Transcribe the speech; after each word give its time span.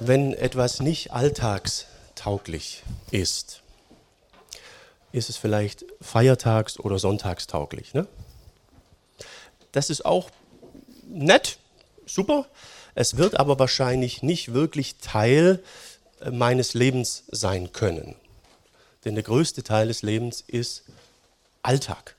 Wenn 0.00 0.32
etwas 0.32 0.78
nicht 0.78 1.12
alltagstauglich 1.12 2.84
ist, 3.10 3.62
ist 5.10 5.28
es 5.28 5.36
vielleicht 5.36 5.84
feiertags- 6.00 6.78
oder 6.78 7.00
sonntagstauglich. 7.00 7.94
Ne? 7.94 8.06
Das 9.72 9.90
ist 9.90 10.04
auch 10.04 10.30
nett, 11.08 11.58
super. 12.06 12.46
Es 12.94 13.16
wird 13.16 13.40
aber 13.40 13.58
wahrscheinlich 13.58 14.22
nicht 14.22 14.52
wirklich 14.54 14.98
Teil 14.98 15.62
äh, 16.20 16.30
meines 16.30 16.74
Lebens 16.74 17.24
sein 17.32 17.72
können. 17.72 18.14
Denn 19.04 19.16
der 19.16 19.24
größte 19.24 19.64
Teil 19.64 19.88
des 19.88 20.02
Lebens 20.02 20.44
ist 20.46 20.84
Alltag. 21.62 22.14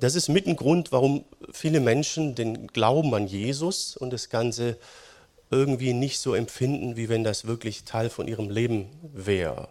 Das 0.00 0.16
ist 0.16 0.28
mit 0.28 0.46
ein 0.46 0.56
Grund, 0.56 0.90
warum 0.90 1.24
viele 1.52 1.78
Menschen 1.78 2.34
den 2.34 2.68
Glauben 2.68 3.14
an 3.14 3.28
Jesus 3.28 3.96
und 3.96 4.12
das 4.12 4.30
Ganze 4.30 4.76
irgendwie 5.50 5.92
nicht 5.92 6.20
so 6.20 6.34
empfinden, 6.34 6.96
wie 6.96 7.08
wenn 7.08 7.24
das 7.24 7.46
wirklich 7.46 7.84
Teil 7.84 8.08
von 8.08 8.28
ihrem 8.28 8.50
Leben 8.50 8.88
wäre. 9.12 9.68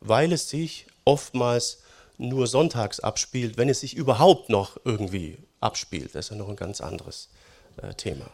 Weil 0.00 0.32
es 0.32 0.48
sich 0.48 0.86
oftmals 1.04 1.82
nur 2.16 2.46
sonntags 2.46 3.00
abspielt, 3.00 3.56
wenn 3.56 3.68
es 3.68 3.80
sich 3.80 3.94
überhaupt 3.94 4.48
noch 4.48 4.78
irgendwie 4.84 5.38
abspielt. 5.60 6.14
Das 6.14 6.26
ist 6.26 6.30
ja 6.30 6.36
noch 6.36 6.48
ein 6.48 6.56
ganz 6.56 6.80
anderes 6.80 7.28
äh, 7.82 7.94
Thema. 7.94 8.30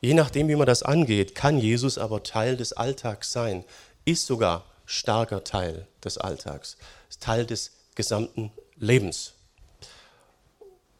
Je 0.00 0.14
nachdem, 0.14 0.48
wie 0.48 0.56
man 0.56 0.66
das 0.66 0.82
angeht, 0.82 1.34
kann 1.34 1.58
Jesus 1.58 1.98
aber 1.98 2.22
Teil 2.22 2.56
des 2.56 2.72
Alltags 2.72 3.32
sein, 3.32 3.64
ist 4.04 4.26
sogar 4.26 4.64
starker 4.86 5.44
Teil 5.44 5.86
des 6.02 6.18
Alltags, 6.18 6.76
Teil 7.20 7.46
des 7.46 7.72
gesamten 7.94 8.52
Lebens. 8.76 9.32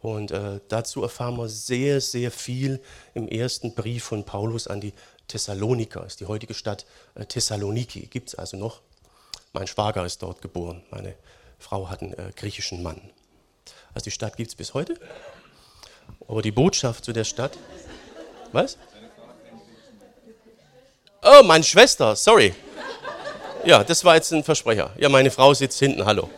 Und 0.04 0.32
äh, 0.32 0.60
dazu 0.68 1.02
erfahren 1.02 1.38
wir 1.38 1.48
sehr, 1.48 1.98
sehr 1.98 2.30
viel 2.30 2.78
im 3.14 3.26
ersten 3.26 3.74
Brief 3.74 4.04
von 4.04 4.22
Paulus 4.22 4.66
an 4.66 4.78
die 4.78 4.92
Thessaloniker, 5.28 6.04
ist 6.04 6.20
die 6.20 6.26
heutige 6.26 6.52
Stadt 6.52 6.84
äh, 7.14 7.24
Thessaloniki, 7.24 8.08
gibt 8.08 8.28
es 8.28 8.34
also 8.34 8.58
noch. 8.58 8.82
Mein 9.54 9.66
Schwager 9.66 10.04
ist 10.04 10.22
dort 10.22 10.42
geboren, 10.42 10.82
meine 10.90 11.14
Frau 11.58 11.88
hat 11.88 12.02
einen 12.02 12.12
äh, 12.12 12.32
griechischen 12.36 12.82
Mann. 12.82 13.00
Also 13.94 14.04
die 14.04 14.10
Stadt 14.10 14.36
gibt 14.36 14.50
es 14.50 14.54
bis 14.54 14.74
heute. 14.74 15.00
Aber 16.28 16.42
die 16.42 16.52
Botschaft 16.52 17.02
zu 17.02 17.14
der 17.14 17.24
Stadt, 17.24 17.56
was? 18.52 18.76
Oh, 21.22 21.42
meine 21.44 21.64
Schwester, 21.64 22.14
sorry. 22.14 22.52
Ja, 23.64 23.82
das 23.82 24.04
war 24.04 24.16
jetzt 24.16 24.30
ein 24.34 24.44
Versprecher. 24.44 24.90
Ja, 24.98 25.08
meine 25.08 25.30
Frau 25.30 25.54
sitzt 25.54 25.78
hinten, 25.78 26.04
hallo. 26.04 26.28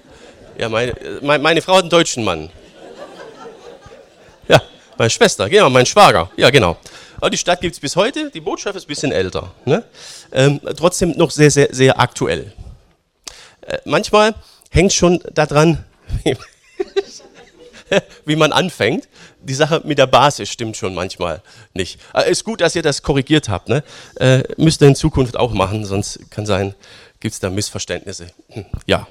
Ja, 0.56 0.68
meine, 0.68 0.94
meine 1.20 1.62
Frau 1.62 1.74
hat 1.74 1.82
einen 1.82 1.90
deutschen 1.90 2.22
Mann. 2.22 2.48
Meine 4.98 5.10
Schwester, 5.10 5.48
genau, 5.48 5.68
mein 5.68 5.84
Schwager. 5.84 6.30
Ja, 6.36 6.48
genau. 6.50 6.78
Die 7.30 7.36
Stadt 7.36 7.60
gibt 7.60 7.74
es 7.74 7.80
bis 7.80 7.96
heute, 7.96 8.30
die 8.30 8.40
Botschaft 8.40 8.76
ist 8.76 8.84
ein 8.84 8.88
bisschen 8.88 9.12
älter. 9.12 9.52
Ne? 9.64 9.84
Ähm, 10.32 10.60
trotzdem 10.76 11.10
noch 11.16 11.30
sehr, 11.30 11.50
sehr, 11.50 11.68
sehr 11.70 11.98
aktuell. 11.98 12.52
Äh, 13.62 13.78
manchmal 13.84 14.34
hängt 14.70 14.92
schon 14.92 15.22
daran, 15.32 15.84
wie 18.24 18.36
man 18.36 18.52
anfängt. 18.52 19.08
Die 19.40 19.54
Sache 19.54 19.82
mit 19.84 19.98
der 19.98 20.06
Basis 20.06 20.48
stimmt 20.50 20.76
schon 20.76 20.94
manchmal 20.94 21.42
nicht. 21.74 22.00
Aber 22.12 22.26
ist 22.26 22.44
gut, 22.44 22.60
dass 22.60 22.74
ihr 22.74 22.82
das 22.82 23.02
korrigiert 23.02 23.48
habt. 23.48 23.68
Ne? 23.68 23.82
Äh, 24.16 24.42
müsst 24.56 24.80
ihr 24.82 24.88
in 24.88 24.96
Zukunft 24.96 25.36
auch 25.36 25.52
machen, 25.52 25.84
sonst 25.84 26.30
kann 26.30 26.46
sein, 26.46 26.74
gibt 27.20 27.34
es 27.34 27.40
da 27.40 27.50
Missverständnisse. 27.50 28.28
Hm, 28.50 28.66
ja. 28.86 29.06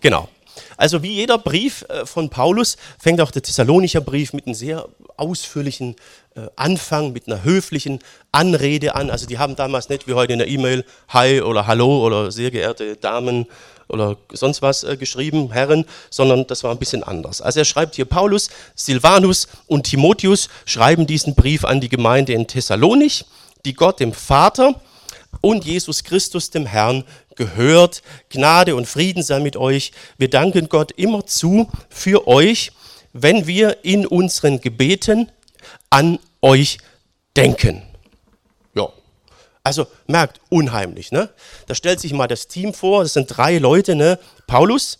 Genau. 0.00 0.28
Also 0.76 1.02
wie 1.02 1.12
jeder 1.12 1.38
Brief 1.38 1.84
äh, 1.88 2.06
von 2.06 2.30
Paulus 2.30 2.76
fängt 2.98 3.20
auch 3.20 3.30
der 3.30 3.42
Thessalonicher 3.42 4.00
Brief 4.00 4.32
mit 4.32 4.46
einem 4.46 4.54
sehr 4.54 4.88
ausführlichen 5.16 5.96
äh, 6.34 6.42
Anfang, 6.56 7.12
mit 7.12 7.26
einer 7.26 7.44
höflichen 7.44 8.00
Anrede 8.32 8.94
an. 8.94 9.10
Also 9.10 9.26
die 9.26 9.38
haben 9.38 9.56
damals 9.56 9.88
nicht 9.88 10.06
wie 10.06 10.14
heute 10.14 10.32
in 10.32 10.38
der 10.38 10.48
E-Mail 10.48 10.84
Hi 11.08 11.40
oder 11.42 11.66
Hallo 11.66 12.04
oder 12.04 12.30
sehr 12.30 12.50
geehrte 12.50 12.96
Damen 12.96 13.46
oder 13.88 14.16
sonst 14.32 14.62
was 14.62 14.84
äh, 14.84 14.96
geschrieben, 14.96 15.52
Herren, 15.52 15.84
sondern 16.10 16.46
das 16.46 16.62
war 16.62 16.70
ein 16.70 16.78
bisschen 16.78 17.02
anders. 17.02 17.40
Also 17.40 17.60
er 17.60 17.64
schreibt 17.64 17.96
hier 17.96 18.04
Paulus, 18.04 18.50
Silvanus 18.74 19.48
und 19.66 19.84
Timotheus 19.84 20.48
schreiben 20.66 21.06
diesen 21.06 21.34
Brief 21.34 21.64
an 21.64 21.80
die 21.80 21.88
Gemeinde 21.88 22.32
in 22.32 22.46
Thessalonich, 22.46 23.24
die 23.64 23.74
Gott 23.74 24.00
dem 24.00 24.12
Vater 24.12 24.80
und 25.40 25.64
Jesus 25.64 26.04
Christus 26.04 26.50
dem 26.50 26.66
Herrn 26.66 27.04
gehört. 27.38 28.02
Gnade 28.28 28.76
und 28.76 28.86
Frieden 28.86 29.22
sei 29.22 29.40
mit 29.40 29.56
euch. 29.56 29.92
Wir 30.18 30.28
danken 30.28 30.68
Gott 30.68 30.92
immerzu 30.92 31.70
für 31.88 32.28
euch, 32.28 32.72
wenn 33.14 33.46
wir 33.46 33.84
in 33.84 34.06
unseren 34.06 34.60
Gebeten 34.60 35.30
an 35.88 36.18
euch 36.42 36.78
denken. 37.34 37.82
Ja, 38.74 38.88
also 39.64 39.86
merkt, 40.06 40.40
unheimlich. 40.50 41.10
Ne? 41.12 41.30
Da 41.66 41.74
stellt 41.74 42.00
sich 42.00 42.12
mal 42.12 42.28
das 42.28 42.48
Team 42.48 42.74
vor, 42.74 43.04
das 43.04 43.14
sind 43.14 43.26
drei 43.28 43.56
Leute, 43.56 43.94
ne? 43.94 44.18
Paulus, 44.46 44.98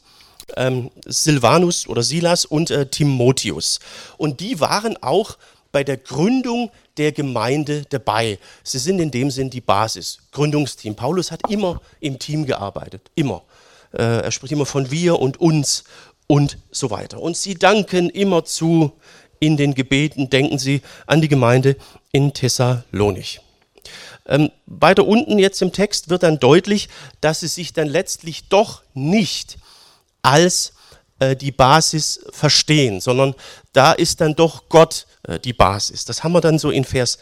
ähm, 0.56 0.91
Silvanus 1.05 1.87
oder 1.87 2.03
Silas 2.03 2.47
und 2.47 2.70
äh, 2.70 2.87
Timotheus. 2.87 3.81
Und 4.16 4.41
die 4.41 4.60
waren 4.60 4.97
auch 5.03 5.37
bei 5.78 5.84
der 5.84 5.97
Gründung 5.97 6.72
der 6.97 7.12
Gemeinde 7.12 7.84
dabei. 7.89 8.41
Sie 8.65 8.78
sind 8.78 8.99
in 8.99 9.12
dem 9.12 9.31
Sinn 9.31 9.49
die 9.49 9.61
Basis, 9.61 10.19
Gründungsteam. 10.33 10.97
Paulus 10.97 11.31
hat 11.31 11.49
immer 11.49 11.81
im 12.00 12.19
Team 12.19 12.47
gearbeitet, 12.47 13.12
immer. 13.15 13.44
Äh, 13.93 14.22
er 14.22 14.33
spricht 14.33 14.50
immer 14.50 14.67
von 14.67 14.91
wir 14.91 15.21
und 15.21 15.41
uns 15.41 15.84
und 16.27 16.59
so 16.72 16.91
weiter. 16.91 17.22
Und 17.22 17.37
sie 17.37 17.55
danken 17.55 18.11
immer 18.11 18.44
zu 18.44 18.91
in 19.38 19.56
den 19.56 19.72
Gebeten, 19.75 20.31
denken 20.31 20.59
sie 20.59 20.83
an 21.06 21.21
die 21.21 21.28
Gemeinde 21.28 21.77
in 22.11 22.34
Thessalonich. 22.34 23.41
Ähm, 24.27 24.50
weiter 24.67 25.06
unten 25.06 25.38
jetzt 25.38 25.62
im 25.62 25.71
Text 25.71 26.11
wird 26.11 26.25
dann 26.25 26.41
deutlich, 26.41 26.88
dass 27.21 27.38
sie 27.38 27.47
sich 27.47 27.72
dann 27.72 27.87
letztlich 27.87 28.49
doch 28.49 28.83
nicht 28.94 29.59
als 30.22 30.72
äh, 31.19 31.37
die 31.37 31.53
Basis 31.53 32.21
verstehen, 32.31 33.01
sondern 33.01 33.34
da 33.73 33.93
ist 33.93 34.21
dann 34.21 34.34
doch 34.34 34.69
Gott 34.69 35.06
äh, 35.25 35.39
die 35.39 35.53
Basis. 35.53 36.05
Das 36.05 36.23
haben 36.23 36.33
wir 36.33 36.41
dann 36.41 36.59
so 36.59 36.71
in 36.71 36.84
Vers, 36.84 37.19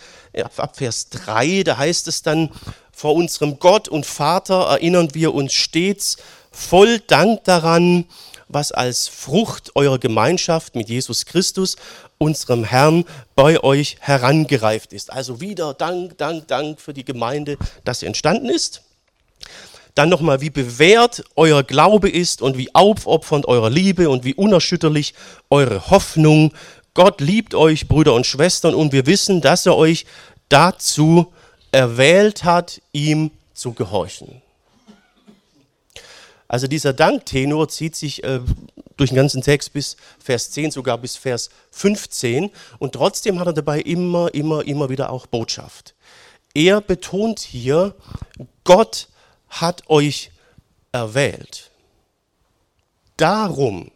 ab 0.56 0.76
Vers 0.76 1.08
3, 1.10 1.62
da 1.62 1.78
heißt 1.78 2.08
es 2.08 2.22
dann, 2.22 2.50
vor 2.92 3.14
unserem 3.14 3.58
Gott 3.58 3.88
und 3.88 4.06
Vater 4.06 4.68
erinnern 4.70 5.10
wir 5.12 5.34
uns 5.34 5.52
stets 5.52 6.16
voll 6.50 6.98
Dank 7.00 7.44
daran, 7.44 8.06
was 8.48 8.72
als 8.72 9.08
Frucht 9.08 9.74
eurer 9.74 9.98
Gemeinschaft 9.98 10.74
mit 10.74 10.88
Jesus 10.88 11.26
Christus, 11.26 11.76
unserem 12.18 12.64
Herrn, 12.64 13.04
bei 13.34 13.62
euch 13.62 13.96
herangereift 14.00 14.92
ist. 14.92 15.12
Also 15.12 15.40
wieder 15.40 15.74
Dank, 15.74 16.16
Dank, 16.16 16.48
Dank 16.48 16.80
für 16.80 16.94
die 16.94 17.04
Gemeinde, 17.04 17.58
dass 17.84 18.00
sie 18.00 18.06
entstanden 18.06 18.48
ist. 18.48 18.82
Dann 19.96 20.10
nochmal, 20.10 20.42
wie 20.42 20.50
bewährt 20.50 21.24
euer 21.36 21.62
Glaube 21.64 22.10
ist 22.10 22.42
und 22.42 22.58
wie 22.58 22.72
aufopfernd 22.74 23.48
eure 23.48 23.70
Liebe 23.70 24.10
und 24.10 24.24
wie 24.24 24.34
unerschütterlich 24.34 25.14
eure 25.50 25.90
Hoffnung 25.90 26.52
Gott 26.92 27.20
liebt 27.20 27.54
euch, 27.54 27.88
Brüder 27.88 28.14
und 28.14 28.26
Schwestern, 28.26 28.74
und 28.74 28.92
wir 28.92 29.04
wissen, 29.06 29.40
dass 29.42 29.66
er 29.66 29.76
euch 29.76 30.06
dazu 30.48 31.32
erwählt 31.70 32.44
hat, 32.44 32.80
ihm 32.92 33.30
zu 33.52 33.72
gehorchen. 33.72 34.40
Also 36.48 36.66
dieser 36.66 36.92
Danktenor 36.92 37.68
zieht 37.68 37.96
sich 37.96 38.22
äh, 38.22 38.40
durch 38.96 39.10
den 39.10 39.16
ganzen 39.16 39.42
Text 39.42 39.72
bis 39.72 39.96
Vers 40.18 40.50
10, 40.52 40.70
sogar 40.70 40.96
bis 40.96 41.16
Vers 41.16 41.50
15. 41.70 42.50
Und 42.78 42.92
trotzdem 42.92 43.40
hat 43.40 43.46
er 43.46 43.52
dabei 43.52 43.80
immer, 43.80 44.32
immer, 44.34 44.64
immer 44.64 44.88
wieder 44.88 45.10
auch 45.10 45.26
Botschaft. 45.26 45.94
Er 46.54 46.80
betont 46.80 47.40
hier, 47.40 47.94
Gott 48.64 49.08
hat 49.48 49.88
euch 49.88 50.30
erwählt. 50.92 51.70
Darum 53.16 53.90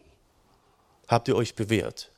habt 1.07 1.27
ihr 1.27 1.35
euch 1.35 1.55
bewährt. 1.55 2.11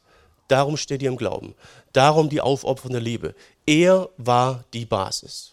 Darum 0.47 0.77
steht 0.77 1.01
ihr 1.01 1.09
im 1.09 1.17
Glauben. 1.17 1.55
Darum 1.93 2.29
die 2.29 2.41
aufopfernde 2.41 2.99
Liebe. 2.99 3.35
Er 3.65 4.09
war 4.17 4.65
die 4.73 4.85
Basis. 4.85 5.52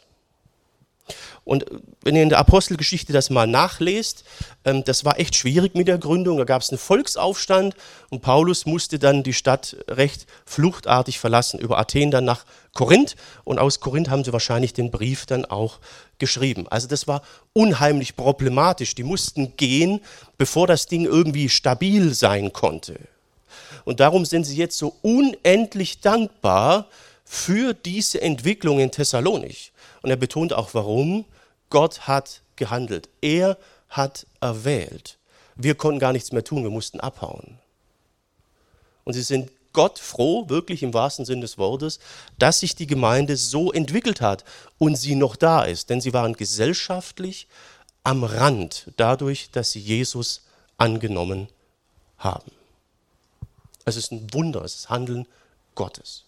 Und 1.44 1.64
wenn 2.02 2.16
ihr 2.16 2.22
in 2.22 2.28
der 2.28 2.38
Apostelgeschichte 2.38 3.12
das 3.12 3.30
mal 3.30 3.46
nachlest, 3.46 4.24
ähm, 4.64 4.84
das 4.84 5.04
war 5.04 5.18
echt 5.18 5.34
schwierig 5.34 5.74
mit 5.74 5.88
der 5.88 5.98
Gründung. 5.98 6.38
Da 6.38 6.44
gab 6.44 6.62
es 6.62 6.70
einen 6.70 6.78
Volksaufstand 6.78 7.74
und 8.10 8.22
Paulus 8.22 8.66
musste 8.66 8.98
dann 8.98 9.22
die 9.22 9.32
Stadt 9.32 9.76
recht 9.88 10.26
fluchtartig 10.44 11.18
verlassen, 11.18 11.60
über 11.60 11.78
Athen 11.78 12.10
dann 12.10 12.24
nach 12.24 12.44
Korinth. 12.74 13.16
Und 13.44 13.58
aus 13.58 13.80
Korinth 13.80 14.10
haben 14.10 14.24
sie 14.24 14.32
wahrscheinlich 14.32 14.72
den 14.72 14.90
Brief 14.90 15.26
dann 15.26 15.44
auch 15.44 15.78
geschrieben. 16.18 16.66
Also 16.68 16.86
das 16.88 17.08
war 17.08 17.22
unheimlich 17.52 18.16
problematisch. 18.16 18.94
Die 18.94 19.02
mussten 19.02 19.56
gehen, 19.56 20.00
bevor 20.38 20.66
das 20.66 20.86
Ding 20.86 21.04
irgendwie 21.04 21.48
stabil 21.48 22.14
sein 22.14 22.52
konnte. 22.52 22.98
Und 23.84 24.00
darum 24.00 24.24
sind 24.24 24.44
sie 24.44 24.56
jetzt 24.56 24.78
so 24.78 24.94
unendlich 25.02 26.00
dankbar 26.00 26.86
für 27.24 27.74
diese 27.74 28.20
Entwicklung 28.20 28.80
in 28.80 28.90
Thessalonich. 28.90 29.72
Und 30.02 30.10
er 30.10 30.16
betont 30.16 30.52
auch, 30.52 30.74
warum. 30.74 31.24
Gott 31.68 32.08
hat 32.08 32.42
gehandelt. 32.56 33.08
Er 33.20 33.56
hat 33.88 34.26
erwählt. 34.40 35.18
Wir 35.56 35.74
konnten 35.74 36.00
gar 36.00 36.12
nichts 36.12 36.32
mehr 36.32 36.44
tun, 36.44 36.62
wir 36.62 36.70
mussten 36.70 37.00
abhauen. 37.00 37.58
Und 39.04 39.12
sie 39.12 39.22
sind 39.22 39.50
Gott 39.72 39.98
froh, 39.98 40.48
wirklich 40.48 40.82
im 40.82 40.94
wahrsten 40.94 41.24
Sinn 41.24 41.40
des 41.40 41.58
Wortes, 41.58 42.00
dass 42.38 42.60
sich 42.60 42.74
die 42.74 42.86
Gemeinde 42.86 43.36
so 43.36 43.72
entwickelt 43.72 44.20
hat 44.20 44.44
und 44.78 44.96
sie 44.96 45.14
noch 45.14 45.36
da 45.36 45.62
ist. 45.62 45.90
Denn 45.90 46.00
sie 46.00 46.12
waren 46.12 46.34
gesellschaftlich 46.34 47.46
am 48.02 48.24
Rand 48.24 48.90
dadurch, 48.96 49.50
dass 49.50 49.72
sie 49.72 49.80
Jesus 49.80 50.42
angenommen 50.76 51.48
haben. 52.18 52.50
Es 53.84 53.96
ist 53.96 54.12
ein 54.12 54.32
Wunder, 54.32 54.62
es 54.64 54.74
ist 54.74 54.90
Handeln 54.90 55.26
Gottes. 55.74 56.24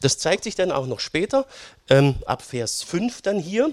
Das 0.00 0.18
zeigt 0.18 0.44
sich 0.44 0.54
dann 0.54 0.72
auch 0.72 0.86
noch 0.86 1.00
später, 1.00 1.46
ähm, 1.88 2.16
ab 2.26 2.42
Vers 2.42 2.82
5 2.82 3.22
dann 3.22 3.38
hier. 3.38 3.72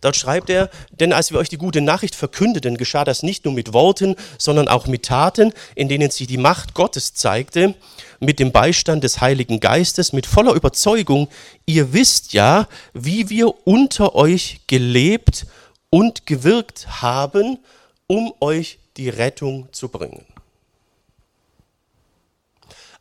Dort 0.00 0.16
schreibt 0.16 0.48
er, 0.48 0.70
denn 0.92 1.12
als 1.12 1.30
wir 1.30 1.38
euch 1.38 1.50
die 1.50 1.58
gute 1.58 1.80
Nachricht 1.80 2.14
verkündeten, 2.14 2.78
geschah 2.78 3.04
das 3.04 3.22
nicht 3.22 3.44
nur 3.44 3.52
mit 3.52 3.72
Worten, 3.72 4.16
sondern 4.38 4.68
auch 4.68 4.86
mit 4.86 5.04
Taten, 5.04 5.52
in 5.74 5.88
denen 5.88 6.10
sich 6.10 6.26
die 6.26 6.38
Macht 6.38 6.74
Gottes 6.74 7.12
zeigte, 7.12 7.74
mit 8.18 8.38
dem 8.38 8.52
Beistand 8.52 9.04
des 9.04 9.20
Heiligen 9.20 9.60
Geistes, 9.60 10.12
mit 10.12 10.26
voller 10.26 10.54
Überzeugung. 10.54 11.28
Ihr 11.66 11.92
wisst 11.92 12.32
ja, 12.32 12.66
wie 12.94 13.28
wir 13.28 13.66
unter 13.66 14.14
euch 14.14 14.60
gelebt 14.66 15.46
und 15.90 16.26
gewirkt 16.26 17.02
haben, 17.02 17.58
um 18.06 18.32
euch 18.40 18.78
die 18.96 19.08
Rettung 19.08 19.68
zu 19.72 19.88
bringen. 19.88 20.24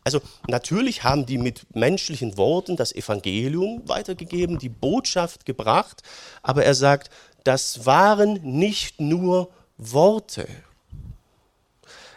Also 0.04 0.22
natürlich 0.48 1.04
haben 1.04 1.26
die 1.26 1.38
mit 1.38 1.76
menschlichen 1.76 2.38
Worten 2.38 2.78
das 2.78 2.94
Evangelium 2.94 3.84
weitergegeben, 3.88 4.58
die 4.58 4.70
Botschaft 4.70 5.46
gebracht, 5.46 6.02
aber 6.42 6.64
er 6.64 6.74
sagt, 6.74 7.10
das 7.44 7.86
waren 7.86 8.40
nicht 8.44 9.00
nur 9.00 9.50
Worte. 9.78 10.48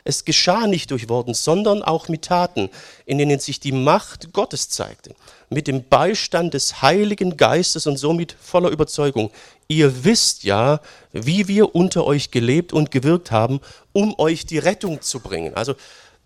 Es 0.04 0.24
geschah 0.24 0.66
nicht 0.66 0.90
durch 0.90 1.08
Worten, 1.08 1.32
sondern 1.32 1.82
auch 1.82 2.08
mit 2.08 2.22
Taten, 2.22 2.70
in 3.06 3.18
denen 3.18 3.38
sich 3.38 3.60
die 3.60 3.70
Macht 3.70 4.32
Gottes 4.32 4.68
zeigte, 4.68 5.14
mit 5.48 5.68
dem 5.68 5.88
Beistand 5.88 6.54
des 6.54 6.82
Heiligen 6.82 7.36
Geistes 7.36 7.86
und 7.86 7.98
somit 7.98 8.36
voller 8.40 8.70
Überzeugung. 8.70 9.30
Ihr 9.68 10.04
wisst 10.04 10.42
ja, 10.42 10.80
wie 11.12 11.46
wir 11.46 11.76
unter 11.76 12.04
euch 12.04 12.32
gelebt 12.32 12.72
und 12.72 12.90
gewirkt 12.90 13.30
haben, 13.30 13.60
um 13.92 14.18
euch 14.18 14.44
die 14.44 14.58
Rettung 14.58 15.02
zu 15.02 15.20
bringen. 15.20 15.54
Also 15.54 15.74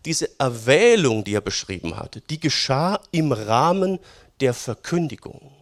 diese 0.07 0.39
Erwählung, 0.39 1.25
die 1.25 1.35
er 1.35 1.41
beschrieben 1.41 1.97
hatte, 1.97 2.21
die 2.21 2.41
geschah 2.41 3.01
im 3.11 3.33
Rahmen 3.33 3.99
der 4.41 4.55
Verkündigung. 4.55 5.53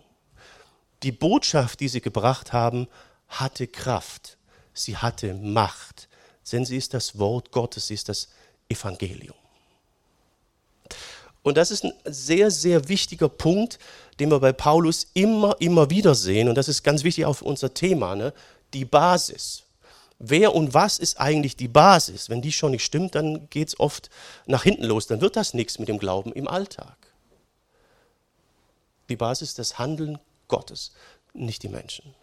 Die 1.03 1.13
Botschaft, 1.13 1.81
die 1.81 1.89
sie 1.89 2.01
gebracht 2.01 2.53
haben, 2.53 2.87
hatte 3.29 3.67
Kraft, 3.67 4.37
sie 4.75 4.97
hatte 4.97 5.35
Macht, 5.35 6.09
denn 6.53 6.65
sie 6.65 6.77
ist 6.77 6.95
das 6.95 7.19
Wort 7.19 7.51
Gottes, 7.51 7.89
sie 7.89 7.95
ist 7.95 8.09
das 8.09 8.29
Evangelium. 8.69 9.37
Und 11.43 11.57
das 11.57 11.71
ist 11.71 11.85
ein 11.85 11.93
sehr, 12.05 12.51
sehr 12.51 12.89
wichtiger 12.89 13.29
Punkt, 13.29 13.79
den 14.21 14.31
wir 14.31 14.41
bei 14.41 14.53
Paulus 14.53 15.09
immer, 15.15 15.57
immer 15.59 15.91
wieder 15.91 16.15
sehen. 16.15 16.49
Und 16.49 16.55
das 16.55 16.69
ist 16.69 16.83
ganz 16.83 17.03
wichtig 17.03 17.25
für 17.25 17.45
unser 17.45 17.75
Thema, 17.75 18.15
ne? 18.15 18.33
die 18.73 18.85
Basis 18.85 19.64
wer 20.19 20.55
und 20.55 20.75
was 20.75 20.99
ist 20.99 21.21
eigentlich 21.21 21.57
die 21.57 21.69
Basis? 21.69 22.29
Wenn 22.29 22.43
die 22.43 22.53
schon 22.53 22.73
nicht 22.73 22.85
stimmt, 22.85 23.15
dann 23.15 23.49
geht 23.51 23.69
es 23.69 23.81
oft 23.81 24.11
nach 24.47 24.63
hinten 24.63 24.85
los. 24.85 25.07
Dann 25.07 25.21
wird 25.21 25.37
das 25.37 25.55
nichts 25.55 25.79
mit 25.79 25.89
dem 25.89 25.99
Glauben 25.99 26.33
im 26.33 26.49
Alltag. 26.49 26.97
Die 29.09 29.17
Basis 29.17 29.55
das 29.55 29.79
Handeln 29.79 30.19
Gottes, 30.49 30.93
nicht 31.33 31.63
die 31.63 31.69
Menschen. 31.69 32.15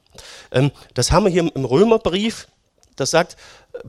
Ähm, 0.52 0.72
das 0.94 1.12
haben 1.12 1.26
wir 1.26 1.32
hier 1.32 1.56
im 1.56 1.66
Römerbrief. 1.66 2.48
Das 2.96 3.12
sagt 3.12 3.38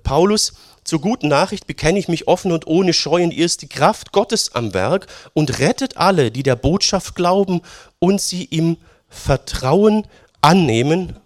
Paulus, 0.04 0.54
zur 0.84 1.00
guten 1.00 1.28
Nachricht 1.28 1.66
bekenne 1.66 1.98
ich 1.98 2.08
mich 2.08 2.28
offen 2.28 2.52
und 2.52 2.66
ohne 2.66 2.92
Scheu 2.92 3.22
und 3.22 3.32
ihr 3.32 3.44
ist 3.44 3.62
die 3.62 3.68
Kraft 3.68 4.12
Gottes 4.12 4.54
am 4.54 4.74
Werk 4.74 5.06
und 5.34 5.58
rettet 5.58 5.96
alle, 5.96 6.30
die 6.30 6.42
der 6.42 6.56
Botschaft 6.56 7.14
glauben 7.14 7.62
und 7.98 8.20
sie 8.20 8.44
im 8.44 8.76
Vertrauen 9.08 10.06
annehmen 10.40 11.16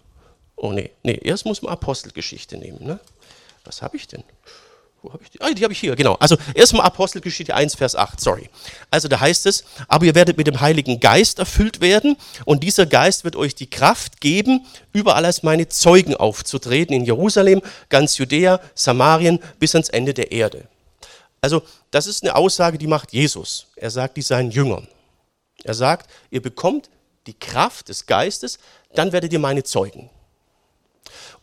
Oh 0.57 0.71
nee, 0.71 0.91
nee, 1.03 1.19
erst 1.23 1.45
muss 1.45 1.61
man 1.61 1.71
Apostelgeschichte 1.71 2.57
nehmen. 2.57 2.83
Ne? 2.83 2.99
Was 3.63 3.81
habe 3.81 3.95
ich 3.95 4.07
denn? 4.07 4.23
Wo 5.03 5.13
habe 5.13 5.23
ich 5.23 5.29
die? 5.29 5.39
Ah, 5.39 5.51
die 5.51 5.63
habe 5.63 5.71
ich 5.71 5.79
hier, 5.79 5.95
genau. 5.95 6.15
Also 6.15 6.35
erstmal 6.55 6.85
Apostelgeschichte 6.87 7.53
1, 7.53 7.75
Vers 7.75 7.95
8, 7.95 8.19
sorry. 8.19 8.49
Also 8.89 9.07
da 9.07 9.19
heißt 9.19 9.45
es, 9.45 9.63
aber 9.87 10.05
ihr 10.05 10.15
werdet 10.15 10.37
mit 10.37 10.47
dem 10.47 10.59
Heiligen 10.59 10.99
Geist 10.99 11.37
erfüllt 11.37 11.79
werden 11.79 12.17
und 12.45 12.63
dieser 12.63 12.87
Geist 12.87 13.23
wird 13.23 13.35
euch 13.35 13.53
die 13.53 13.69
Kraft 13.69 14.19
geben, 14.19 14.65
überall 14.93 15.25
als 15.25 15.43
meine 15.43 15.69
Zeugen 15.69 16.15
aufzutreten, 16.15 16.95
in 16.95 17.05
Jerusalem, 17.05 17.61
ganz 17.89 18.17
Judäa, 18.17 18.59
Samarien 18.73 19.39
bis 19.59 19.75
ans 19.75 19.89
Ende 19.89 20.15
der 20.15 20.31
Erde. 20.31 20.67
Also 21.39 21.61
das 21.91 22.07
ist 22.07 22.23
eine 22.23 22.35
Aussage, 22.35 22.79
die 22.79 22.87
macht 22.87 23.13
Jesus. 23.13 23.67
Er 23.75 23.91
sagt 23.91 24.17
die 24.17 24.23
seinen 24.23 24.49
Jüngern. 24.49 24.87
Er 25.63 25.75
sagt, 25.75 26.09
ihr 26.31 26.41
bekommt 26.41 26.89
die 27.27 27.37
Kraft 27.37 27.89
des 27.89 28.07
Geistes, 28.07 28.57
dann 28.95 29.11
werdet 29.11 29.31
ihr 29.31 29.39
meine 29.39 29.63
Zeugen. 29.63 30.09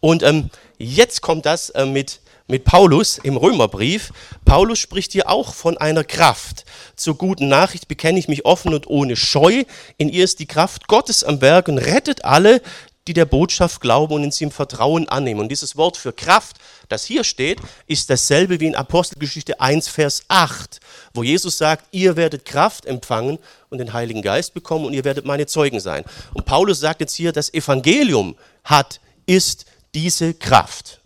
Und 0.05 0.23
ähm, 0.23 0.51
jetzt 0.77 1.23
kommt 1.23 1.47
das 1.47 1.71
äh, 1.71 1.87
mit, 1.87 2.21
mit 2.47 2.65
Paulus 2.65 3.17
im 3.17 3.39
Römerbrief. 3.39 4.13
Paulus 4.45 4.79
spricht 4.79 5.13
hier 5.13 5.31
auch 5.31 5.55
von 5.55 5.79
einer 5.79 6.05
Kraft. 6.05 6.67
Zur 6.95 7.17
guten 7.17 7.49
Nachricht 7.49 7.89
bekenne 7.89 8.19
ich 8.19 8.29
mich 8.29 8.45
offen 8.45 8.75
und 8.75 8.87
ohne 8.87 9.17
Scheu. 9.17 9.65
In 9.97 10.11
ihr 10.11 10.25
ist 10.25 10.41
die 10.41 10.47
Kraft 10.47 10.89
Gottes 10.89 11.25
am 11.25 11.41
Werk 11.41 11.69
und 11.69 11.79
rettet 11.79 12.23
alle, 12.23 12.61
die 13.07 13.15
der 13.15 13.25
Botschaft 13.25 13.81
glauben 13.81 14.13
und 14.13 14.25
in 14.25 14.31
sie 14.31 14.45
im 14.45 14.51
Vertrauen 14.51 15.09
annehmen. 15.09 15.41
Und 15.41 15.49
dieses 15.49 15.75
Wort 15.75 15.97
für 15.97 16.13
Kraft, 16.13 16.59
das 16.91 17.07
hier 17.07 17.25
steht, 17.25 17.61
ist 17.87 18.11
dasselbe 18.11 18.61
wie 18.61 18.67
in 18.67 18.75
Apostelgeschichte 18.75 19.59
1, 19.59 19.89
Vers 19.89 20.25
8, 20.29 20.81
wo 21.15 21.23
Jesus 21.23 21.57
sagt, 21.57 21.87
ihr 21.93 22.17
werdet 22.17 22.45
Kraft 22.45 22.85
empfangen 22.85 23.39
und 23.71 23.79
den 23.79 23.95
Heiligen 23.95 24.21
Geist 24.21 24.53
bekommen 24.53 24.85
und 24.85 24.93
ihr 24.93 25.05
werdet 25.05 25.25
meine 25.25 25.47
Zeugen 25.47 25.81
sein. 25.81 26.05
Und 26.35 26.45
Paulus 26.45 26.79
sagt 26.79 27.01
jetzt 27.01 27.15
hier, 27.15 27.33
das 27.33 27.55
Evangelium 27.55 28.37
hat, 28.65 29.01
ist 29.27 29.65
diese 29.95 30.35
Kraft. 30.35 31.01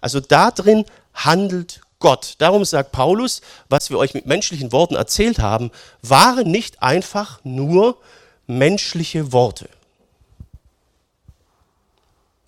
Also 0.00 0.20
darin 0.20 0.84
handelt 1.14 1.80
Gott. 1.98 2.34
Darum 2.38 2.64
sagt 2.64 2.92
Paulus, 2.92 3.42
was 3.68 3.90
wir 3.90 3.98
euch 3.98 4.14
mit 4.14 4.26
menschlichen 4.26 4.72
Worten 4.72 4.96
erzählt 4.96 5.38
haben, 5.38 5.70
waren 6.02 6.50
nicht 6.50 6.82
einfach 6.82 7.40
nur 7.44 7.98
menschliche 8.46 9.32
Worte, 9.32 9.68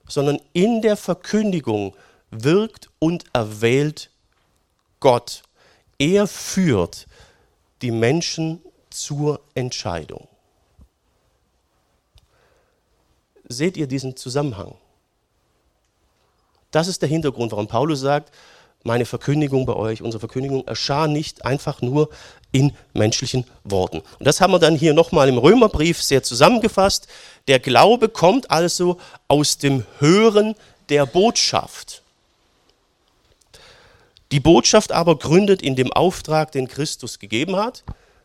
sondern 0.08 0.40
in 0.52 0.82
der 0.82 0.96
Verkündigung 0.96 1.94
wirkt 2.30 2.90
und 2.98 3.24
erwählt 3.32 4.10
Gott. 5.00 5.42
Er 5.98 6.26
führt 6.26 7.06
die 7.82 7.90
Menschen 7.90 8.60
zur 8.90 9.40
Entscheidung. 9.54 10.26
Seht 13.48 13.76
ihr 13.76 13.86
diesen 13.86 14.16
Zusammenhang? 14.16 14.74
Das 16.72 16.88
ist 16.88 17.02
der 17.02 17.08
Hintergrund, 17.08 17.52
warum 17.52 17.68
Paulus 17.68 18.00
sagt, 18.00 18.32
meine 18.84 19.04
Verkündigung 19.04 19.64
bei 19.64 19.74
euch, 19.74 20.02
unsere 20.02 20.18
Verkündigung 20.18 20.66
erschah 20.66 21.06
nicht 21.06 21.44
einfach 21.44 21.82
nur 21.82 22.08
in 22.50 22.72
menschlichen 22.94 23.44
Worten. 23.62 24.02
Und 24.18 24.26
das 24.26 24.40
haben 24.40 24.52
wir 24.52 24.58
dann 24.58 24.74
hier 24.74 24.92
nochmal 24.92 25.28
im 25.28 25.38
Römerbrief 25.38 26.02
sehr 26.02 26.24
zusammengefasst. 26.24 27.06
Der 27.46 27.60
Glaube 27.60 28.08
kommt 28.08 28.50
also 28.50 28.98
aus 29.28 29.58
dem 29.58 29.84
Hören 30.00 30.56
der 30.88 31.06
Botschaft. 31.06 32.02
Die 34.32 34.40
Botschaft 34.40 34.92
aber 34.92 35.16
gründet 35.16 35.62
in 35.62 35.76
dem 35.76 35.92
Auftrag, 35.92 36.52
den 36.52 36.66
Christus 36.66 37.18
gegeben 37.18 37.56
hat. 37.56 37.84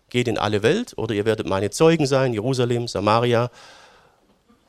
Geht 0.10 0.28
in 0.28 0.38
alle 0.38 0.64
Welt 0.64 0.94
oder 0.98 1.14
ihr 1.14 1.26
werdet 1.26 1.48
meine 1.48 1.70
Zeugen 1.70 2.08
sein, 2.08 2.34
Jerusalem, 2.34 2.88
Samaria. 2.88 3.52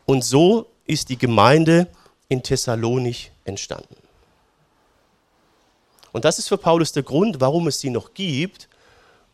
Und 0.04 0.24
so 0.24 0.66
ist 0.84 1.08
die 1.08 1.18
Gemeinde 1.18 1.86
in 2.28 2.42
Thessalonich 2.42 3.30
entstanden. 3.48 3.96
Und 6.12 6.24
das 6.24 6.38
ist 6.38 6.48
für 6.48 6.58
Paulus 6.58 6.92
der 6.92 7.02
Grund, 7.02 7.40
warum 7.40 7.66
es 7.68 7.80
sie 7.80 7.90
noch 7.90 8.14
gibt, 8.14 8.68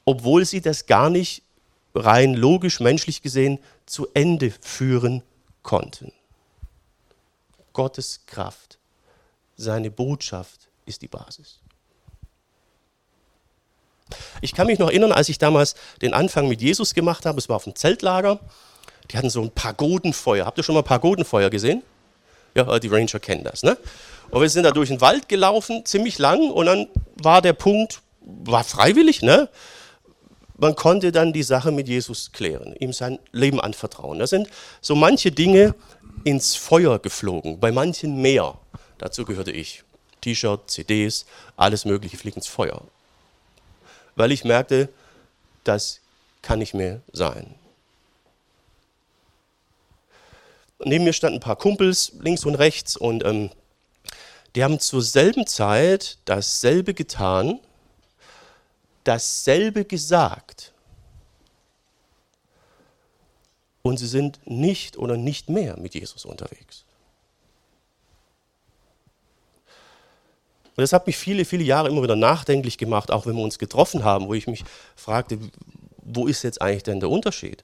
obwohl 0.04 0.44
sie 0.44 0.60
das 0.60 0.86
gar 0.86 1.10
nicht 1.10 1.42
rein 1.94 2.34
logisch, 2.34 2.80
menschlich 2.80 3.22
gesehen 3.22 3.58
zu 3.86 4.08
Ende 4.14 4.52
führen 4.60 5.22
konnten. 5.62 6.12
Gottes 7.72 8.20
Kraft, 8.26 8.78
seine 9.56 9.90
Botschaft 9.90 10.68
ist 10.86 11.02
die 11.02 11.08
Basis. 11.08 11.60
Ich 14.40 14.52
kann 14.52 14.66
mich 14.66 14.78
noch 14.78 14.88
erinnern, 14.88 15.12
als 15.12 15.28
ich 15.28 15.38
damals 15.38 15.74
den 16.02 16.12
Anfang 16.12 16.48
mit 16.48 16.60
Jesus 16.60 16.94
gemacht 16.94 17.24
habe, 17.24 17.38
es 17.38 17.48
war 17.48 17.56
auf 17.56 17.64
dem 17.64 17.74
Zeltlager, 17.74 18.40
die 19.10 19.16
hatten 19.16 19.30
so 19.30 19.42
ein 19.42 19.50
Pagodenfeuer. 19.50 20.44
Habt 20.46 20.58
ihr 20.58 20.64
schon 20.64 20.74
mal 20.74 20.82
Pagodenfeuer 20.82 21.50
gesehen? 21.50 21.82
Ja, 22.54 22.78
die 22.78 22.88
Ranger 22.88 23.18
kennen 23.18 23.44
das. 23.44 23.62
Ne? 23.62 23.76
Und 24.30 24.40
wir 24.40 24.48
sind 24.48 24.64
da 24.64 24.70
durch 24.70 24.88
den 24.88 25.00
Wald 25.00 25.28
gelaufen, 25.28 25.84
ziemlich 25.84 26.18
lang, 26.18 26.50
und 26.50 26.66
dann 26.66 26.88
war 27.16 27.42
der 27.42 27.52
Punkt, 27.52 28.00
war 28.20 28.64
freiwillig, 28.64 29.22
ne? 29.22 29.48
Man 30.56 30.76
konnte 30.76 31.10
dann 31.10 31.32
die 31.32 31.42
Sache 31.42 31.72
mit 31.72 31.88
Jesus 31.88 32.30
klären, 32.32 32.76
ihm 32.78 32.92
sein 32.92 33.18
Leben 33.32 33.60
anvertrauen. 33.60 34.20
Da 34.20 34.26
sind 34.26 34.48
so 34.80 34.94
manche 34.94 35.32
Dinge 35.32 35.74
ins 36.22 36.54
Feuer 36.54 37.00
geflogen, 37.00 37.58
bei 37.58 37.72
manchen 37.72 38.22
mehr. 38.22 38.56
Dazu 38.98 39.24
gehörte 39.24 39.50
ich. 39.50 39.82
T-Shirt, 40.20 40.70
CDs, 40.70 41.26
alles 41.56 41.84
Mögliche 41.84 42.16
fliegt 42.16 42.36
ins 42.36 42.46
Feuer. 42.46 42.82
Weil 44.16 44.32
ich 44.32 44.44
merkte, 44.44 44.88
das 45.64 46.00
kann 46.40 46.60
nicht 46.60 46.72
mehr 46.72 47.00
sein. 47.12 47.54
Neben 50.80 51.04
mir 51.04 51.12
standen 51.12 51.38
ein 51.38 51.40
paar 51.40 51.56
Kumpels 51.56 52.12
links 52.20 52.44
und 52.44 52.56
rechts 52.56 52.96
und 52.96 53.24
ähm, 53.24 53.50
die 54.54 54.62
haben 54.62 54.78
zur 54.80 55.02
selben 55.02 55.46
Zeit 55.46 56.18
dasselbe 56.24 56.94
getan, 56.94 57.60
dasselbe 59.04 59.84
gesagt. 59.84 60.72
Und 63.82 63.98
sie 63.98 64.06
sind 64.06 64.40
nicht 64.46 64.96
oder 64.96 65.16
nicht 65.16 65.50
mehr 65.50 65.76
mit 65.78 65.94
Jesus 65.94 66.24
unterwegs. 66.24 66.84
Und 70.76 70.82
das 70.82 70.92
hat 70.92 71.06
mich 71.06 71.16
viele, 71.16 71.44
viele 71.44 71.62
Jahre 71.62 71.88
immer 71.88 72.02
wieder 72.02 72.16
nachdenklich 72.16 72.78
gemacht, 72.78 73.10
auch 73.10 73.26
wenn 73.26 73.36
wir 73.36 73.44
uns 73.44 73.58
getroffen 73.58 74.02
haben, 74.02 74.26
wo 74.26 74.34
ich 74.34 74.46
mich 74.46 74.64
fragte, 74.96 75.38
wo 75.98 76.26
ist 76.26 76.42
jetzt 76.42 76.60
eigentlich 76.60 76.82
denn 76.82 77.00
der 77.00 77.10
Unterschied? 77.10 77.62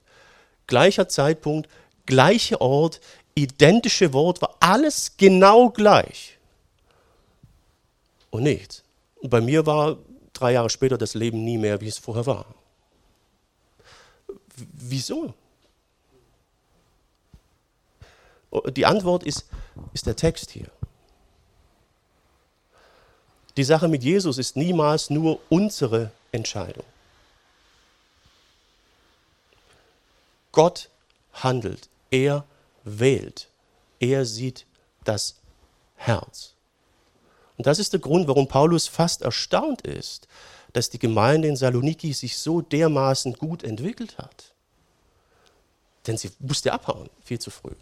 Gleicher 0.67 1.09
Zeitpunkt, 1.09 1.69
gleicher 2.05 2.61
Ort, 2.61 3.01
identische 3.35 4.13
Wort, 4.13 4.41
war 4.41 4.55
alles 4.59 5.17
genau 5.17 5.69
gleich. 5.69 6.37
Und 8.29 8.43
nichts. 8.43 8.83
Und 9.21 9.29
bei 9.29 9.41
mir 9.41 9.65
war 9.65 9.97
drei 10.33 10.53
Jahre 10.53 10.69
später 10.69 10.97
das 10.97 11.13
Leben 11.13 11.43
nie 11.43 11.57
mehr, 11.57 11.81
wie 11.81 11.87
es 11.87 11.97
vorher 11.97 12.25
war. 12.25 12.45
Wieso? 14.55 15.33
Die 18.71 18.85
Antwort 18.85 19.23
ist, 19.23 19.45
ist 19.93 20.05
der 20.05 20.15
Text 20.15 20.51
hier. 20.51 20.69
Die 23.57 23.63
Sache 23.63 23.87
mit 23.87 24.03
Jesus 24.03 24.37
ist 24.37 24.55
niemals 24.55 25.09
nur 25.09 25.39
unsere 25.49 26.11
Entscheidung. 26.31 26.85
Gott 30.51 30.89
handelt, 31.33 31.89
er 32.11 32.45
wählt, 32.83 33.49
er 33.99 34.25
sieht 34.25 34.67
das 35.03 35.41
Herz. 35.95 36.53
Und 37.57 37.67
das 37.67 37.79
ist 37.79 37.93
der 37.93 37.99
Grund, 37.99 38.27
warum 38.27 38.47
Paulus 38.47 38.87
fast 38.87 39.21
erstaunt 39.21 39.81
ist, 39.81 40.27
dass 40.73 40.89
die 40.89 40.99
Gemeinde 40.99 41.47
in 41.47 41.55
Saloniki 41.55 42.13
sich 42.13 42.37
so 42.37 42.61
dermaßen 42.61 43.33
gut 43.33 43.63
entwickelt 43.63 44.17
hat. 44.17 44.53
Denn 46.07 46.17
sie 46.17 46.31
musste 46.39 46.73
abhauen, 46.73 47.09
viel 47.23 47.39
zu 47.39 47.51
früh. 47.51 47.75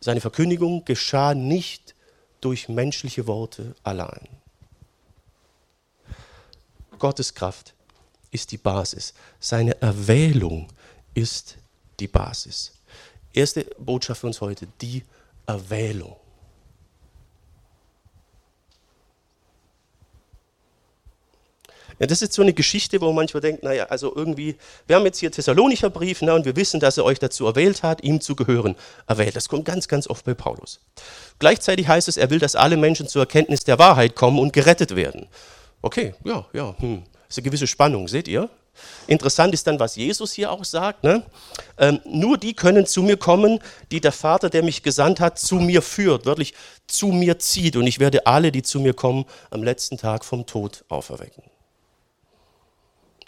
Seine 0.00 0.20
Verkündigung 0.20 0.84
geschah 0.84 1.34
nicht 1.34 1.94
durch 2.40 2.68
menschliche 2.68 3.26
Worte 3.26 3.74
allein. 3.82 4.28
Gottes 6.98 7.34
Kraft 7.34 7.74
ist 8.30 8.52
die 8.52 8.58
Basis. 8.58 9.14
Seine 9.40 9.80
Erwählung 9.82 10.68
ist 11.14 11.56
die 12.00 12.08
Basis. 12.08 12.72
Erste 13.32 13.64
Botschaft 13.78 14.20
für 14.20 14.26
uns 14.26 14.40
heute, 14.40 14.66
die 14.80 15.02
Erwählung. 15.46 16.16
Ja, 21.98 22.06
das 22.06 22.20
ist 22.20 22.34
so 22.34 22.42
eine 22.42 22.52
Geschichte, 22.52 23.00
wo 23.00 23.06
man 23.06 23.16
manchmal 23.16 23.40
denkt, 23.40 23.62
naja, 23.62 23.86
also 23.86 24.14
irgendwie, 24.14 24.56
wir 24.86 24.96
haben 24.96 25.04
jetzt 25.06 25.18
hier 25.18 25.32
Thessalonicher 25.32 25.88
Brief 25.88 26.20
ne, 26.20 26.34
und 26.34 26.44
wir 26.44 26.54
wissen, 26.54 26.78
dass 26.78 26.98
er 26.98 27.04
euch 27.04 27.18
dazu 27.18 27.46
erwählt 27.46 27.82
hat, 27.82 28.02
ihm 28.02 28.20
zu 28.20 28.36
gehören. 28.36 28.76
Erwählt, 29.06 29.34
das 29.34 29.48
kommt 29.48 29.64
ganz, 29.64 29.88
ganz 29.88 30.06
oft 30.06 30.24
bei 30.26 30.34
Paulus. 30.34 30.80
Gleichzeitig 31.38 31.88
heißt 31.88 32.08
es, 32.08 32.18
er 32.18 32.28
will, 32.28 32.38
dass 32.38 32.54
alle 32.54 32.76
Menschen 32.76 33.08
zur 33.08 33.22
Erkenntnis 33.22 33.64
der 33.64 33.78
Wahrheit 33.78 34.14
kommen 34.14 34.38
und 34.38 34.52
gerettet 34.52 34.94
werden. 34.94 35.26
Okay, 35.80 36.14
ja, 36.24 36.46
ja, 36.52 36.74
hm. 36.78 37.02
Das 37.28 37.36
ist 37.36 37.38
eine 37.38 37.44
gewisse 37.46 37.66
Spannung, 37.66 38.08
seht 38.08 38.28
ihr? 38.28 38.50
Interessant 39.06 39.54
ist 39.54 39.66
dann, 39.66 39.78
was 39.78 39.96
Jesus 39.96 40.32
hier 40.32 40.50
auch 40.50 40.64
sagt. 40.64 41.04
Ne? 41.04 41.22
Ähm, 41.78 42.00
nur 42.04 42.38
die 42.38 42.54
können 42.54 42.86
zu 42.86 43.02
mir 43.02 43.16
kommen, 43.16 43.60
die 43.90 44.00
der 44.00 44.12
Vater, 44.12 44.50
der 44.50 44.62
mich 44.62 44.82
gesandt 44.82 45.20
hat, 45.20 45.38
zu 45.38 45.56
mir 45.56 45.82
führt, 45.82 46.26
wörtlich 46.26 46.54
zu 46.86 47.08
mir 47.08 47.38
zieht. 47.38 47.76
Und 47.76 47.86
ich 47.86 47.98
werde 47.98 48.26
alle, 48.26 48.52
die 48.52 48.62
zu 48.62 48.80
mir 48.80 48.94
kommen, 48.94 49.24
am 49.50 49.62
letzten 49.62 49.98
Tag 49.98 50.24
vom 50.24 50.46
Tod 50.46 50.84
auferwecken. 50.88 51.42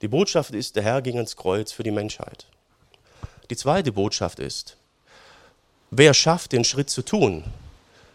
Die 0.00 0.09
Botschaft 0.09 0.55
ist, 0.55 0.76
der 0.76 0.85
Herr 0.85 1.02
ging 1.02 1.17
ans 1.17 1.37
Kreuz 1.37 1.73
für 1.73 1.83
die 1.83 1.90
Menschheit. 1.90 2.47
Die 3.50 3.57
zweite 3.57 3.93
Botschaft 3.93 4.38
ist, 4.38 4.76
wer 5.90 6.14
schafft, 6.14 6.52
den 6.52 6.64
Schritt 6.64 6.90
zu 6.90 7.02
tun, 7.02 7.45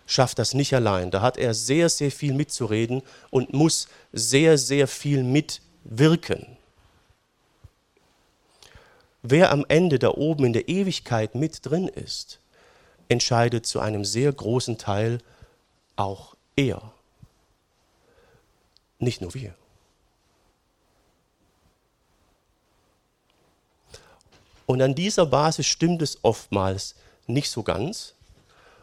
schafft 0.06 0.40
das 0.40 0.54
nicht 0.54 0.74
allein. 0.74 1.12
Da 1.12 1.22
hat 1.22 1.38
er 1.38 1.54
sehr, 1.54 1.90
sehr 1.90 2.12
viel 2.12 2.34
mitzureden 2.34 3.02
und 3.30 3.54
muss 3.54 3.88
sehr, 4.12 4.58
sehr 4.58 4.88
viel 4.88 5.24
mitwirken. 5.24 6.58
Wer 9.24 9.52
am 9.52 9.66
Ende 9.70 10.00
da 10.00 10.10
oben 10.10 10.44
in 10.44 10.54
der 10.54 10.68
Ewigkeit 10.68 11.34
mit 11.34 11.66
drin 11.66 11.88
ist, 11.88 12.40
entscheidet 13.08 13.66
zu 13.66 13.80
einem 13.80 14.04
sehr 14.04 14.32
großen 14.32 14.78
Teil 14.78 15.20
auch 15.96 16.36
er. 16.58 16.92
Nicht 19.00 19.22
nur 19.22 19.34
wir. 19.34 19.56
Und 24.66 24.82
an 24.82 24.94
dieser 24.94 25.26
Basis 25.26 25.68
stimmt 25.68 26.02
es 26.02 26.20
oftmals 26.24 26.96
nicht 27.26 27.50
so 27.50 27.64
ganz. 27.64 28.16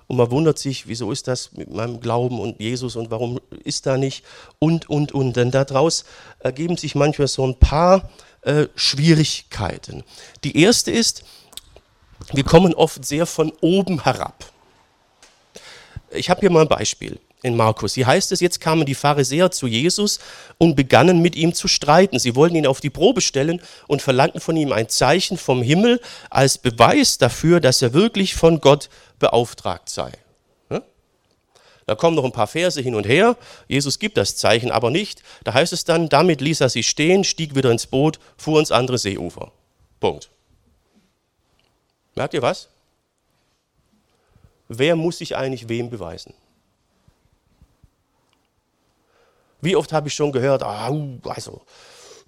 Und 0.06 0.16
man 0.16 0.30
wundert 0.30 0.58
sich, 0.58 0.88
wieso 0.88 1.12
ist 1.12 1.28
das 1.28 1.52
mit 1.52 1.70
meinem 1.70 2.00
Glauben 2.00 2.40
und 2.40 2.58
Jesus 2.60 2.96
und 2.96 3.10
warum 3.10 3.40
ist 3.62 3.86
da 3.86 3.96
nicht 3.96 4.24
und, 4.58 4.88
und, 4.90 5.12
und. 5.12 5.36
Denn 5.36 5.50
daraus 5.50 6.04
ergeben 6.40 6.76
sich 6.76 6.94
manchmal 6.94 7.28
so 7.28 7.46
ein 7.46 7.58
paar 7.58 8.10
äh, 8.42 8.66
Schwierigkeiten. 8.74 10.04
Die 10.44 10.60
erste 10.60 10.90
ist, 10.90 11.24
wir 12.32 12.44
kommen 12.44 12.74
oft 12.74 13.04
sehr 13.04 13.26
von 13.26 13.52
oben 13.60 14.04
herab. 14.04 14.44
Ich 16.10 16.30
habe 16.30 16.40
hier 16.40 16.50
mal 16.50 16.62
ein 16.62 16.68
Beispiel 16.68 17.18
in 17.42 17.56
Markus. 17.56 17.94
Hier 17.94 18.06
heißt 18.06 18.32
es, 18.32 18.40
jetzt 18.40 18.60
kamen 18.60 18.84
die 18.84 18.94
Pharisäer 18.94 19.50
zu 19.50 19.66
Jesus 19.66 20.20
und 20.58 20.74
begannen 20.74 21.20
mit 21.22 21.36
ihm 21.36 21.54
zu 21.54 21.68
streiten. 21.68 22.18
Sie 22.18 22.34
wollten 22.34 22.56
ihn 22.56 22.66
auf 22.66 22.80
die 22.80 22.90
Probe 22.90 23.20
stellen 23.20 23.62
und 23.86 24.02
verlangten 24.02 24.40
von 24.40 24.56
ihm 24.56 24.72
ein 24.72 24.88
Zeichen 24.88 25.38
vom 25.38 25.62
Himmel 25.62 26.00
als 26.28 26.58
Beweis 26.58 27.18
dafür, 27.18 27.60
dass 27.60 27.80
er 27.82 27.94
wirklich 27.94 28.34
von 28.34 28.60
Gott 28.60 28.90
beauftragt 29.18 29.88
sei. 29.88 30.12
Da 31.90 31.96
kommen 31.96 32.14
noch 32.14 32.22
ein 32.22 32.30
paar 32.30 32.46
Verse 32.46 32.80
hin 32.80 32.94
und 32.94 33.04
her. 33.04 33.36
Jesus 33.66 33.98
gibt 33.98 34.16
das 34.16 34.36
Zeichen 34.36 34.70
aber 34.70 34.92
nicht. 34.92 35.24
Da 35.42 35.54
heißt 35.54 35.72
es 35.72 35.84
dann, 35.84 36.08
damit 36.08 36.40
ließ 36.40 36.60
er 36.60 36.68
sie 36.68 36.84
stehen, 36.84 37.24
stieg 37.24 37.56
wieder 37.56 37.72
ins 37.72 37.88
Boot, 37.88 38.20
fuhr 38.36 38.60
ins 38.60 38.70
andere 38.70 38.96
Seeufer. 38.96 39.50
Punkt. 39.98 40.30
Merkt 42.14 42.34
ihr 42.34 42.42
was? 42.42 42.68
Wer 44.68 44.94
muss 44.94 45.18
sich 45.18 45.36
eigentlich 45.36 45.68
wem 45.68 45.90
beweisen? 45.90 46.32
Wie 49.60 49.74
oft 49.74 49.92
habe 49.92 50.06
ich 50.06 50.14
schon 50.14 50.30
gehört, 50.30 50.62
ah, 50.62 50.96
also, 51.24 51.62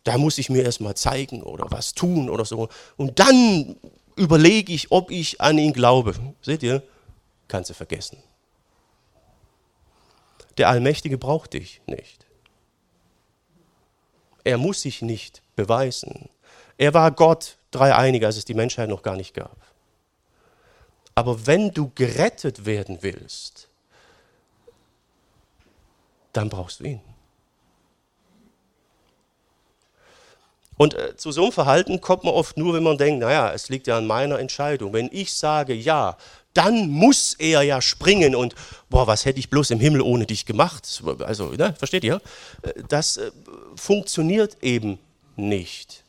da 0.03 0.19
muss 0.19 0.39
ich 0.39 0.51
mir 0.51 0.65
erstmal 0.65 0.97
zeigen 0.97 1.41
oder 1.41 1.67
was 1.71 1.95
tun 1.95 2.29
oder 2.29 2.45
so. 2.45 2.69
Und 2.97 3.21
dann 3.21 3.77
überlege 4.17 4.73
ich, 4.73 4.91
ob 4.91 5.13
ich 5.13 5.41
an 5.41 5.57
ihn 5.57 5.73
glaube. 5.73 6.17
Seht 6.41 6.65
ihr? 6.65 6.83
Kannst 7.47 7.71
du 7.71 7.75
vergessen. 7.75 8.21
Der 10.59 10.69
Allmächtige 10.69 11.19
braucht 11.19 11.55
dich 11.55 11.81
nicht. 11.87 12.27
Er 14.45 14.59
muss 14.59 14.83
sich 14.83 15.03
nicht 15.03 15.43
beweisen. 15.57 16.29
Er 16.79 16.95
war 16.95 17.11
Gott, 17.13 17.59
dreieinig, 17.71 18.25
als 18.25 18.37
es 18.37 18.45
die 18.45 18.55
Menschheit 18.55 18.89
noch 18.89 19.03
gar 19.03 19.17
nicht 19.17 19.35
gab. 19.35 19.57
Aber 21.15 21.47
wenn 21.47 21.71
du 21.71 21.91
gerettet 21.95 22.65
werden 22.65 22.99
willst, 23.03 23.69
dann 26.33 26.49
brauchst 26.49 26.81
du 26.81 26.85
ihn. 26.85 27.01
Und 30.79 30.95
äh, 30.95 31.17
zu 31.17 31.31
so 31.33 31.43
einem 31.43 31.53
Verhalten 31.53 32.01
kommt 32.01 32.25
man 32.25 32.35
oft 32.35 32.57
nur, 32.57 32.75
wenn 32.75 32.83
man 32.83 32.99
denkt, 32.99 33.21
naja, 33.21 33.53
es 33.53 33.69
liegt 33.69 33.87
ja 33.87 33.99
an 33.99 34.07
meiner 34.07 34.39
Entscheidung. 34.39 34.93
Wenn 34.93 35.09
ich 35.13 35.33
sage 35.35 35.75
ja, 35.75 36.17
dann 36.55 36.91
muss 36.91 37.35
er 37.35 37.63
ja 37.63 37.81
springen 37.81 38.35
und, 38.35 38.55
boah, 38.91 39.07
was 39.07 39.25
hätte 39.25 39.39
ich 39.39 39.51
bloß 39.51 39.71
im 39.71 39.81
Himmel 39.81 40.03
ohne 40.03 40.27
dich 40.27 40.47
gemacht? 40.47 41.03
Also, 41.21 41.51
ne, 41.53 41.75
versteht 41.75 42.05
ihr? 42.05 42.21
Äh, 42.63 42.83
das 42.89 43.17
äh, 43.17 43.31
funktioniert 43.77 44.63
eben 44.63 44.99
nicht. 45.37 46.05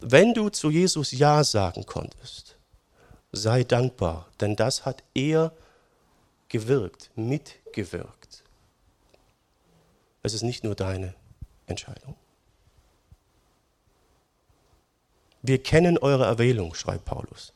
Wenn 0.00 0.34
du 0.34 0.50
zu 0.50 0.70
Jesus 0.70 1.12
Ja 1.12 1.42
sagen 1.44 1.86
konntest, 1.86 2.56
sei 3.32 3.64
dankbar, 3.64 4.28
denn 4.40 4.54
das 4.54 4.84
hat 4.84 5.02
er 5.14 5.52
gewirkt, 6.48 7.10
mitgewirkt. 7.16 8.42
Es 10.22 10.34
ist 10.34 10.42
nicht 10.42 10.62
nur 10.62 10.74
deine 10.74 11.14
Entscheidung. 11.66 12.16
Wir 15.42 15.62
kennen 15.62 15.98
eure 15.98 16.24
Erwählung, 16.24 16.74
schreibt 16.74 17.04
Paulus. 17.04 17.52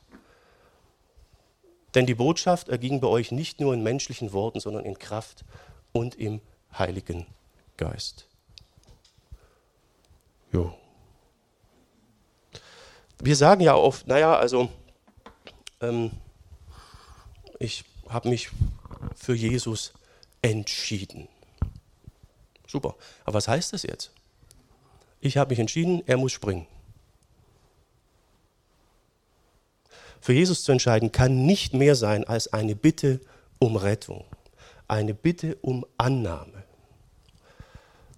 Denn 1.95 2.05
die 2.05 2.15
Botschaft 2.15 2.69
erging 2.69 2.99
bei 2.99 3.07
euch 3.07 3.31
nicht 3.31 3.59
nur 3.59 3.73
in 3.73 3.83
menschlichen 3.83 4.31
Worten, 4.31 4.59
sondern 4.59 4.85
in 4.85 4.97
Kraft 4.99 5.43
und 5.91 6.15
im 6.15 6.41
Heiligen 6.77 7.25
Geist. 7.77 8.27
Jo. 10.51 10.73
Wir 13.19 13.35
sagen 13.35 13.61
ja 13.61 13.75
oft, 13.75 14.07
naja, 14.07 14.35
also 14.35 14.69
ähm, 15.81 16.11
ich 17.59 17.83
habe 18.07 18.29
mich 18.29 18.49
für 19.15 19.35
Jesus 19.35 19.93
entschieden. 20.41 21.27
Super. 22.67 22.95
Aber 23.25 23.35
was 23.35 23.47
heißt 23.47 23.73
das 23.73 23.83
jetzt? 23.83 24.11
Ich 25.21 25.37
habe 25.37 25.49
mich 25.49 25.59
entschieden, 25.59 26.03
er 26.07 26.17
muss 26.17 26.31
springen. 26.31 26.67
Für 30.21 30.33
Jesus 30.33 30.63
zu 30.63 30.71
entscheiden 30.71 31.11
kann 31.11 31.45
nicht 31.45 31.73
mehr 31.73 31.95
sein 31.95 32.23
als 32.25 32.51
eine 32.51 32.75
Bitte 32.75 33.19
um 33.59 33.75
Rettung, 33.75 34.25
eine 34.87 35.13
Bitte 35.13 35.57
um 35.61 35.85
Annahme. 35.97 36.63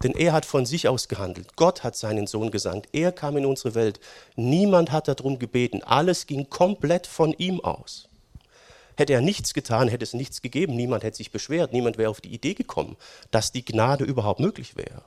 Denn 0.04 0.14
er 0.14 0.34
hat 0.34 0.46
von 0.46 0.66
sich 0.66 0.88
aus 0.88 1.08
gehandelt. 1.08 1.56
Gott 1.56 1.84
hat 1.84 1.96
seinen 1.96 2.26
Sohn 2.26 2.50
gesandt. 2.50 2.88
Er 2.92 3.12
kam 3.12 3.38
in 3.38 3.46
unsere 3.46 3.76
Welt. 3.76 4.00
Niemand 4.36 4.92
hat 4.92 5.08
darum 5.08 5.38
gebeten. 5.38 5.84
Alles 5.84 6.26
ging 6.26 6.50
komplett 6.50 7.06
von 7.06 7.34
ihm 7.34 7.60
aus. 7.60 8.10
Hätte 8.98 9.14
er 9.14 9.22
nichts 9.22 9.54
getan, 9.54 9.88
hätte 9.88 10.04
es 10.04 10.14
nichts 10.14 10.42
gegeben. 10.42 10.76
Niemand 10.76 11.04
hätte 11.04 11.18
sich 11.18 11.32
beschwert. 11.32 11.72
Niemand 11.72 11.98
wäre 11.98 12.10
auf 12.10 12.22
die 12.22 12.34
Idee 12.34 12.56
gekommen, 12.56 12.98
dass 13.30 13.52
die 13.52 13.64
Gnade 13.64 14.04
überhaupt 14.04 14.40
möglich 14.40 14.76
wäre. 14.76 15.04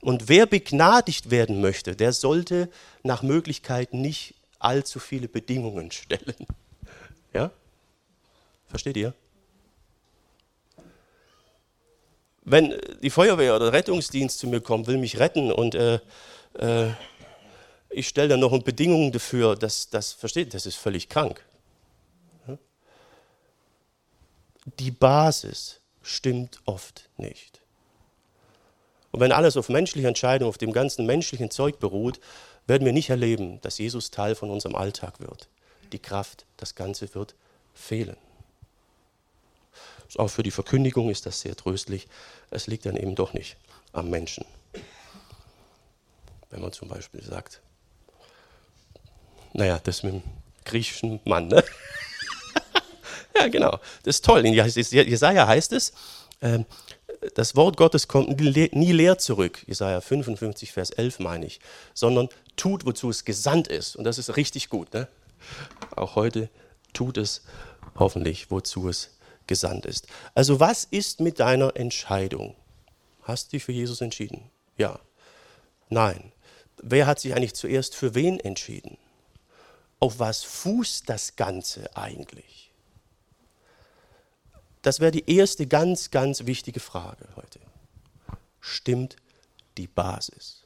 Und 0.00 0.28
wer 0.28 0.46
begnadigt 0.46 1.30
werden 1.30 1.60
möchte, 1.60 1.96
der 1.96 2.12
sollte 2.12 2.70
nach 3.02 3.22
Möglichkeit 3.22 3.92
nicht 3.92 4.35
allzu 4.58 4.98
viele 4.98 5.28
Bedingungen 5.28 5.90
stellen. 5.90 6.34
Ja? 7.32 7.50
Versteht 8.68 8.96
ihr? 8.96 9.12
Wenn 12.44 12.80
die 13.02 13.10
Feuerwehr 13.10 13.56
oder 13.56 13.66
der 13.66 13.72
Rettungsdienst 13.74 14.38
zu 14.38 14.46
mir 14.46 14.62
kommt, 14.62 14.86
will 14.86 14.96
mich 14.96 15.18
retten 15.18 15.52
und 15.52 15.74
äh, 15.74 15.98
äh, 16.54 16.92
ich 17.90 18.08
stelle 18.08 18.28
dann 18.28 18.40
noch 18.40 18.58
Bedingungen 18.62 19.12
dafür, 19.12 19.56
dass 19.56 19.90
das 19.90 20.12
versteht, 20.12 20.54
das 20.54 20.64
ist 20.64 20.76
völlig 20.76 21.08
krank. 21.08 21.44
Die 24.78 24.90
Basis 24.90 25.80
stimmt 26.02 26.60
oft 26.64 27.08
nicht. 27.16 27.60
Und 29.12 29.20
wenn 29.20 29.32
alles 29.32 29.56
auf 29.56 29.68
menschliche 29.68 30.08
Entscheidungen, 30.08 30.48
auf 30.48 30.58
dem 30.58 30.72
ganzen 30.72 31.06
menschlichen 31.06 31.50
Zeug 31.50 31.78
beruht, 31.78 32.20
werden 32.66 32.84
wir 32.84 32.92
nicht 32.92 33.10
erleben, 33.10 33.60
dass 33.60 33.78
Jesus 33.78 34.10
Teil 34.10 34.34
von 34.34 34.50
unserem 34.50 34.74
Alltag 34.74 35.20
wird. 35.20 35.48
Die 35.92 35.98
Kraft, 35.98 36.46
das 36.56 36.74
Ganze 36.74 37.14
wird 37.14 37.34
fehlen. 37.74 38.16
Auch 40.16 40.28
für 40.28 40.42
die 40.42 40.50
Verkündigung 40.50 41.10
ist 41.10 41.26
das 41.26 41.40
sehr 41.40 41.56
tröstlich. 41.56 42.08
Es 42.50 42.66
liegt 42.66 42.86
dann 42.86 42.96
eben 42.96 43.14
doch 43.14 43.32
nicht 43.32 43.56
am 43.92 44.08
Menschen. 44.08 44.44
Wenn 46.50 46.62
man 46.62 46.72
zum 46.72 46.88
Beispiel 46.88 47.22
sagt, 47.22 47.60
naja, 49.52 49.80
das 49.82 50.02
mit 50.02 50.14
dem 50.14 50.22
griechischen 50.64 51.20
Mann, 51.24 51.48
ne? 51.48 51.64
ja, 53.36 53.48
genau, 53.48 53.78
das 54.02 54.16
ist 54.16 54.24
toll. 54.24 54.44
In 54.46 54.54
Jesaja 54.54 55.46
heißt 55.46 55.72
es, 55.72 55.92
ähm, 56.40 56.66
das 57.34 57.56
Wort 57.56 57.76
Gottes 57.76 58.08
kommt 58.08 58.40
nie 58.40 58.92
leer 58.92 59.18
zurück, 59.18 59.62
Jesaja 59.66 60.00
55, 60.00 60.72
Vers 60.72 60.90
11 60.90 61.18
meine 61.20 61.46
ich, 61.46 61.60
sondern 61.94 62.28
tut, 62.56 62.84
wozu 62.84 63.10
es 63.10 63.24
gesandt 63.24 63.68
ist. 63.68 63.96
Und 63.96 64.04
das 64.04 64.18
ist 64.18 64.36
richtig 64.36 64.68
gut. 64.68 64.92
Ne? 64.94 65.08
Auch 65.94 66.16
heute 66.16 66.48
tut 66.92 67.18
es 67.18 67.42
hoffentlich, 67.98 68.50
wozu 68.50 68.88
es 68.88 69.10
gesandt 69.46 69.86
ist. 69.86 70.06
Also 70.34 70.60
was 70.60 70.84
ist 70.84 71.20
mit 71.20 71.40
deiner 71.40 71.76
Entscheidung? 71.76 72.54
Hast 73.22 73.48
du 73.48 73.56
dich 73.56 73.64
für 73.64 73.72
Jesus 73.72 74.00
entschieden? 74.00 74.50
Ja. 74.76 75.00
Nein. 75.88 76.32
Wer 76.82 77.06
hat 77.06 77.20
sich 77.20 77.34
eigentlich 77.34 77.54
zuerst 77.54 77.94
für 77.94 78.14
wen 78.14 78.38
entschieden? 78.38 78.98
Auf 79.98 80.18
was 80.18 80.42
fußt 80.42 81.08
das 81.08 81.36
Ganze 81.36 81.96
eigentlich? 81.96 82.65
Das 84.86 85.00
wäre 85.00 85.10
die 85.10 85.28
erste 85.28 85.66
ganz, 85.66 86.12
ganz 86.12 86.46
wichtige 86.46 86.78
Frage 86.78 87.26
heute. 87.34 87.58
Stimmt 88.60 89.16
die 89.76 89.88
Basis? 89.88 90.62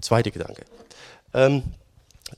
Zweiter 0.00 0.30
Gedanke. 0.30 0.64
Ähm, 1.34 1.64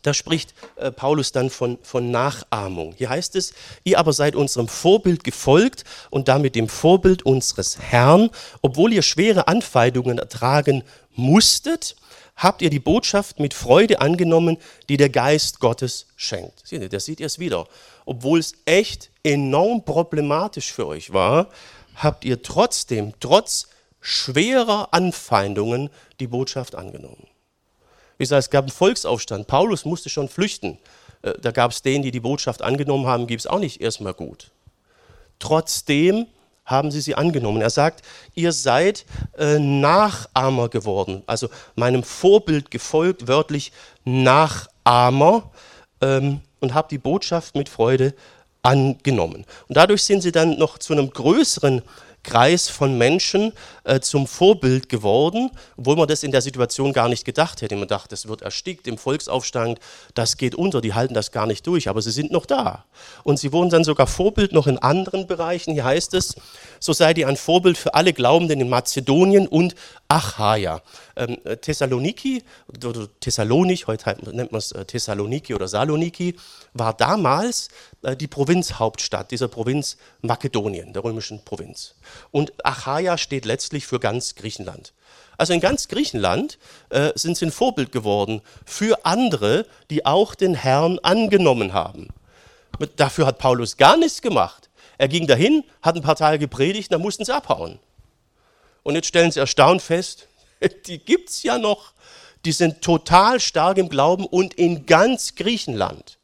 da 0.02 0.12
spricht 0.12 0.54
äh, 0.74 0.90
Paulus 0.90 1.30
dann 1.30 1.50
von, 1.50 1.78
von 1.84 2.10
Nachahmung. 2.10 2.94
Hier 2.96 3.10
heißt 3.10 3.36
es, 3.36 3.54
ihr 3.84 4.00
aber 4.00 4.12
seid 4.12 4.34
unserem 4.34 4.66
Vorbild 4.66 5.22
gefolgt 5.22 5.84
und 6.10 6.26
damit 6.26 6.56
dem 6.56 6.68
Vorbild 6.68 7.22
unseres 7.22 7.78
Herrn, 7.78 8.28
obwohl 8.60 8.92
ihr 8.92 9.02
schwere 9.02 9.46
Anfeindungen 9.46 10.18
ertragen 10.18 10.82
musstet, 11.14 11.94
habt 12.40 12.62
ihr 12.62 12.70
die 12.70 12.80
Botschaft 12.80 13.38
mit 13.38 13.52
Freude 13.52 14.00
angenommen, 14.00 14.56
die 14.88 14.96
der 14.96 15.10
Geist 15.10 15.60
Gottes 15.60 16.06
schenkt. 16.16 16.66
Seht 16.66 16.80
ihr, 16.80 16.88
da 16.88 16.98
seht 16.98 17.20
ihr 17.20 17.26
es 17.26 17.38
wieder. 17.38 17.68
Obwohl 18.06 18.38
es 18.38 18.54
echt 18.64 19.10
enorm 19.22 19.84
problematisch 19.84 20.72
für 20.72 20.86
euch 20.86 21.12
war, 21.12 21.50
habt 21.94 22.24
ihr 22.24 22.42
trotzdem, 22.42 23.12
trotz 23.20 23.68
schwerer 24.00 24.88
Anfeindungen, 24.92 25.90
die 26.18 26.26
Botschaft 26.26 26.74
angenommen. 26.74 27.26
Wie 28.16 28.24
gesagt, 28.24 28.44
es 28.44 28.50
gab 28.50 28.64
einen 28.64 28.72
Volksaufstand. 28.72 29.46
Paulus 29.46 29.84
musste 29.84 30.08
schon 30.08 30.30
flüchten. 30.30 30.78
Äh, 31.20 31.34
da 31.40 31.50
gab 31.50 31.72
es 31.72 31.82
denen, 31.82 32.02
die 32.02 32.10
die 32.10 32.20
Botschaft 32.20 32.62
angenommen 32.62 33.06
haben, 33.06 33.26
gibt 33.26 33.40
es 33.40 33.46
auch 33.46 33.58
nicht 33.58 33.82
erstmal 33.82 34.14
gut. 34.14 34.50
Trotzdem 35.38 36.26
haben 36.70 36.90
sie 36.90 37.00
sie 37.00 37.16
angenommen. 37.16 37.60
Er 37.60 37.70
sagt, 37.70 38.02
ihr 38.34 38.52
seid 38.52 39.04
äh, 39.36 39.58
Nachahmer 39.58 40.68
geworden, 40.68 41.22
also 41.26 41.48
meinem 41.74 42.04
Vorbild 42.04 42.70
gefolgt, 42.70 43.28
wörtlich 43.28 43.72
Nachahmer 44.04 45.50
ähm, 46.00 46.40
und 46.60 46.74
habt 46.74 46.92
die 46.92 46.98
Botschaft 46.98 47.56
mit 47.56 47.68
Freude 47.68 48.14
angenommen. 48.62 49.44
Und 49.68 49.76
dadurch 49.76 50.04
sind 50.04 50.22
sie 50.22 50.32
dann 50.32 50.58
noch 50.58 50.78
zu 50.78 50.92
einem 50.92 51.10
größeren 51.10 51.82
Kreis 52.22 52.68
von 52.68 52.98
Menschen 52.98 53.52
äh, 53.84 54.00
zum 54.00 54.26
Vorbild 54.26 54.88
geworden, 54.88 55.50
obwohl 55.76 55.96
man 55.96 56.08
das 56.08 56.22
in 56.22 56.30
der 56.30 56.42
Situation 56.42 56.92
gar 56.92 57.08
nicht 57.08 57.24
gedacht 57.24 57.62
hätte. 57.62 57.76
Man 57.76 57.88
dachte, 57.88 58.14
es 58.14 58.28
wird 58.28 58.42
erstickt 58.42 58.86
im 58.86 58.98
Volksaufstand, 58.98 59.78
das 60.14 60.36
geht 60.36 60.54
unter, 60.54 60.80
die 60.80 60.94
halten 60.94 61.14
das 61.14 61.32
gar 61.32 61.46
nicht 61.46 61.66
durch, 61.66 61.88
aber 61.88 62.02
sie 62.02 62.10
sind 62.10 62.30
noch 62.30 62.46
da. 62.46 62.84
Und 63.24 63.38
sie 63.38 63.52
wurden 63.52 63.70
dann 63.70 63.84
sogar 63.84 64.06
Vorbild 64.06 64.52
noch 64.52 64.66
in 64.66 64.78
anderen 64.78 65.26
Bereichen. 65.26 65.72
Hier 65.72 65.84
heißt 65.84 66.14
es, 66.14 66.34
so 66.78 66.92
seid 66.92 67.18
ihr 67.18 67.28
ein 67.28 67.36
Vorbild 67.36 67.78
für 67.78 67.94
alle 67.94 68.12
Glaubenden 68.12 68.60
in 68.60 68.68
Mazedonien 68.68 69.46
und 69.46 69.74
Achaia. 70.10 70.82
Ähm, 71.14 71.38
Thessaloniki, 71.60 72.42
oder 72.84 73.08
Thessalonich, 73.20 73.86
heute 73.86 74.16
nennt 74.32 74.50
man 74.50 74.58
es 74.58 74.72
äh, 74.72 74.84
Thessaloniki 74.84 75.54
oder 75.54 75.68
Saloniki, 75.68 76.36
war 76.74 76.94
damals 76.94 77.68
äh, 78.02 78.16
die 78.16 78.26
Provinzhauptstadt 78.26 79.30
dieser 79.30 79.46
Provinz 79.46 79.98
Makedonien, 80.20 80.92
der 80.92 81.04
römischen 81.04 81.44
Provinz. 81.44 81.94
Und 82.32 82.52
Achaia 82.64 83.18
steht 83.18 83.44
letztlich 83.44 83.86
für 83.86 84.00
ganz 84.00 84.34
Griechenland. 84.34 84.94
Also 85.38 85.52
in 85.52 85.60
ganz 85.60 85.86
Griechenland 85.86 86.58
äh, 86.88 87.12
sind 87.14 87.36
sie 87.36 87.46
ein 87.46 87.52
Vorbild 87.52 87.92
geworden 87.92 88.42
für 88.66 89.06
andere, 89.06 89.64
die 89.90 90.06
auch 90.06 90.34
den 90.34 90.54
Herrn 90.54 90.98
angenommen 90.98 91.72
haben. 91.72 92.08
Dafür 92.96 93.26
hat 93.26 93.38
Paulus 93.38 93.76
gar 93.76 93.96
nichts 93.96 94.20
gemacht. 94.22 94.70
Er 94.98 95.06
ging 95.06 95.28
dahin, 95.28 95.62
hat 95.82 95.94
ein 95.94 96.02
paar 96.02 96.16
Tage 96.16 96.40
gepredigt, 96.40 96.92
dann 96.92 97.00
mussten 97.00 97.24
sie 97.24 97.34
abhauen. 97.34 97.78
Und 98.82 98.94
jetzt 98.94 99.08
stellen 99.08 99.30
sie 99.30 99.40
erstaunt 99.40 99.82
fest, 99.82 100.26
die 100.86 100.98
gibt 100.98 101.30
es 101.30 101.42
ja 101.42 101.58
noch. 101.58 101.92
Die 102.44 102.52
sind 102.52 102.80
total 102.80 103.38
stark 103.38 103.76
im 103.76 103.90
Glauben 103.90 104.24
und 104.24 104.54
in 104.54 104.86
ganz 104.86 105.34
Griechenland 105.34 106.18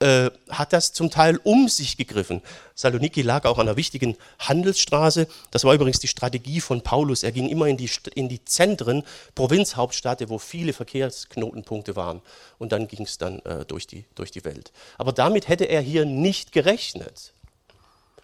äh, 0.00 0.30
hat 0.48 0.72
das 0.72 0.92
zum 0.92 1.10
Teil 1.10 1.38
um 1.44 1.68
sich 1.68 1.96
gegriffen. 1.96 2.42
Saloniki 2.74 3.22
lag 3.22 3.44
auch 3.44 3.58
an 3.58 3.68
einer 3.68 3.76
wichtigen 3.76 4.16
Handelsstraße. 4.38 5.28
Das 5.50 5.64
war 5.64 5.74
übrigens 5.74 5.98
die 5.98 6.08
Strategie 6.08 6.60
von 6.60 6.82
Paulus. 6.82 7.22
Er 7.22 7.32
ging 7.32 7.48
immer 7.48 7.66
in 7.66 7.76
die, 7.76 7.90
in 8.14 8.28
die 8.28 8.44
Zentren, 8.44 9.02
Provinzhauptstädte, 9.34 10.30
wo 10.30 10.38
viele 10.38 10.72
Verkehrsknotenpunkte 10.72 11.96
waren. 11.96 12.22
Und 12.58 12.72
dann 12.72 12.88
ging 12.88 13.04
es 13.04 13.18
dann 13.18 13.40
äh, 13.40 13.64
durch, 13.66 13.86
die, 13.86 14.06
durch 14.14 14.30
die 14.30 14.44
Welt. 14.44 14.72
Aber 14.96 15.12
damit 15.12 15.48
hätte 15.48 15.64
er 15.64 15.82
hier 15.82 16.06
nicht 16.06 16.52
gerechnet. 16.52 17.34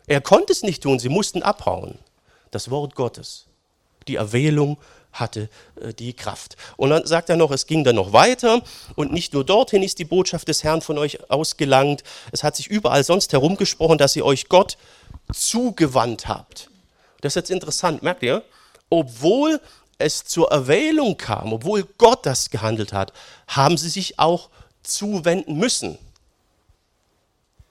Er 0.07 0.21
konnte 0.21 0.53
es 0.53 0.63
nicht 0.63 0.83
tun, 0.83 0.99
sie 0.99 1.09
mussten 1.11 1.43
abhauen. 1.43 1.99
Das 2.51 2.71
Wort 2.71 2.95
Gottes, 2.95 3.47
die 4.09 4.17
Erwählung 4.17 4.79
hatte 5.13 5.49
äh, 5.81 5.93
die 5.93 6.13
Kraft. 6.13 6.57
Und 6.77 6.91
dann 6.91 7.07
sagt 7.07 7.31
er 7.31 7.37
noch, 7.37 7.51
es 7.51 7.67
ging 7.67 7.85
dann 7.85 7.97
noch 7.97 8.13
weiter 8.13 8.63
und 8.95 9.13
nicht 9.13 9.33
nur 9.33 9.45
dorthin 9.45 9.83
ist 9.83 9.99
die 9.99 10.05
Botschaft 10.05 10.49
des 10.49 10.65
Herrn 10.65 10.83
von 10.83 10.99
euch 10.99 11.31
ausgelangt, 11.31 12.03
es 12.33 12.45
hat 12.45 12.57
sich 12.57 12.69
überall 12.69 13.05
sonst 13.05 13.33
herumgesprochen, 13.33 13.99
dass 13.99 14.17
ihr 14.17 14.25
euch 14.25 14.49
Gott 14.49 14.77
zugewandt 15.33 16.29
habt. 16.29 16.71
Das 17.21 17.33
ist 17.33 17.37
jetzt 17.37 17.51
interessant, 17.51 18.03
merkt 18.03 18.23
ihr? 18.23 18.43
Obwohl 18.91 19.61
es 19.99 20.25
zur 20.25 20.51
Erwählung 20.53 21.17
kam, 21.17 21.53
obwohl 21.53 21.85
Gott 21.99 22.27
das 22.27 22.51
gehandelt 22.51 22.93
hat, 22.93 23.13
haben 23.49 23.79
sie 23.79 23.89
sich 23.89 24.19
auch 24.19 24.51
zuwenden 24.83 25.57
müssen. 25.57 25.99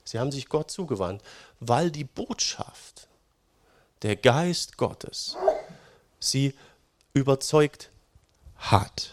Sie 0.03 0.19
haben 0.19 0.31
sich 0.31 0.49
Gott 0.49 0.69
zugewandt, 0.71 1.21
weil 1.59 1.91
die 1.91 2.03
Botschaft 2.03 3.07
der 4.05 4.15
Geist 4.15 4.77
Gottes 4.77 5.35
sie 6.19 6.53
überzeugt 7.13 7.89
hat. 8.55 9.09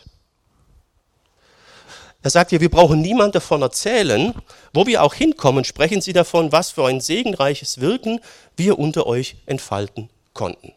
Er 2.22 2.30
sagt 2.30 2.50
hier, 2.50 2.60
wir 2.60 2.70
brauchen 2.70 3.00
niemand 3.00 3.34
davon 3.34 3.62
erzählen. 3.62 4.34
Wo 4.74 4.86
wir 4.86 5.02
auch 5.02 5.14
hinkommen, 5.14 5.64
sprechen 5.64 6.02
Sie 6.02 6.12
davon, 6.12 6.52
was 6.52 6.70
für 6.70 6.86
ein 6.86 7.00
segenreiches 7.00 7.80
Wirken 7.80 8.20
wir 8.54 8.78
unter 8.78 9.06
euch 9.06 9.36
entfalten 9.46 10.10
konnten. 10.34 10.72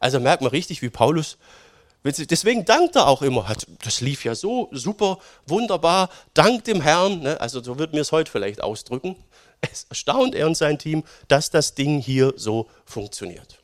Also 0.00 0.18
merkt 0.18 0.42
man 0.42 0.50
richtig, 0.50 0.80
wie 0.80 0.90
Paulus, 0.90 1.36
deswegen 2.04 2.64
dankt 2.64 2.96
er 2.96 3.06
auch 3.06 3.20
immer. 3.20 3.46
Das 3.82 4.00
lief 4.00 4.24
ja 4.24 4.34
so 4.34 4.68
super, 4.72 5.18
wunderbar, 5.46 6.08
dank 6.32 6.64
dem 6.64 6.80
Herrn. 6.80 7.20
Ne? 7.20 7.38
Also 7.40 7.62
so 7.62 7.78
wird 7.78 7.92
mir 7.92 8.00
es 8.00 8.12
heute 8.12 8.30
vielleicht 8.30 8.62
ausdrücken. 8.62 9.16
Es 9.72 9.84
erstaunt 9.84 10.34
er 10.34 10.46
und 10.46 10.56
sein 10.56 10.78
Team, 10.78 11.04
dass 11.28 11.50
das 11.50 11.74
Ding 11.74 12.00
hier 12.00 12.34
so 12.36 12.68
funktioniert. 12.84 13.60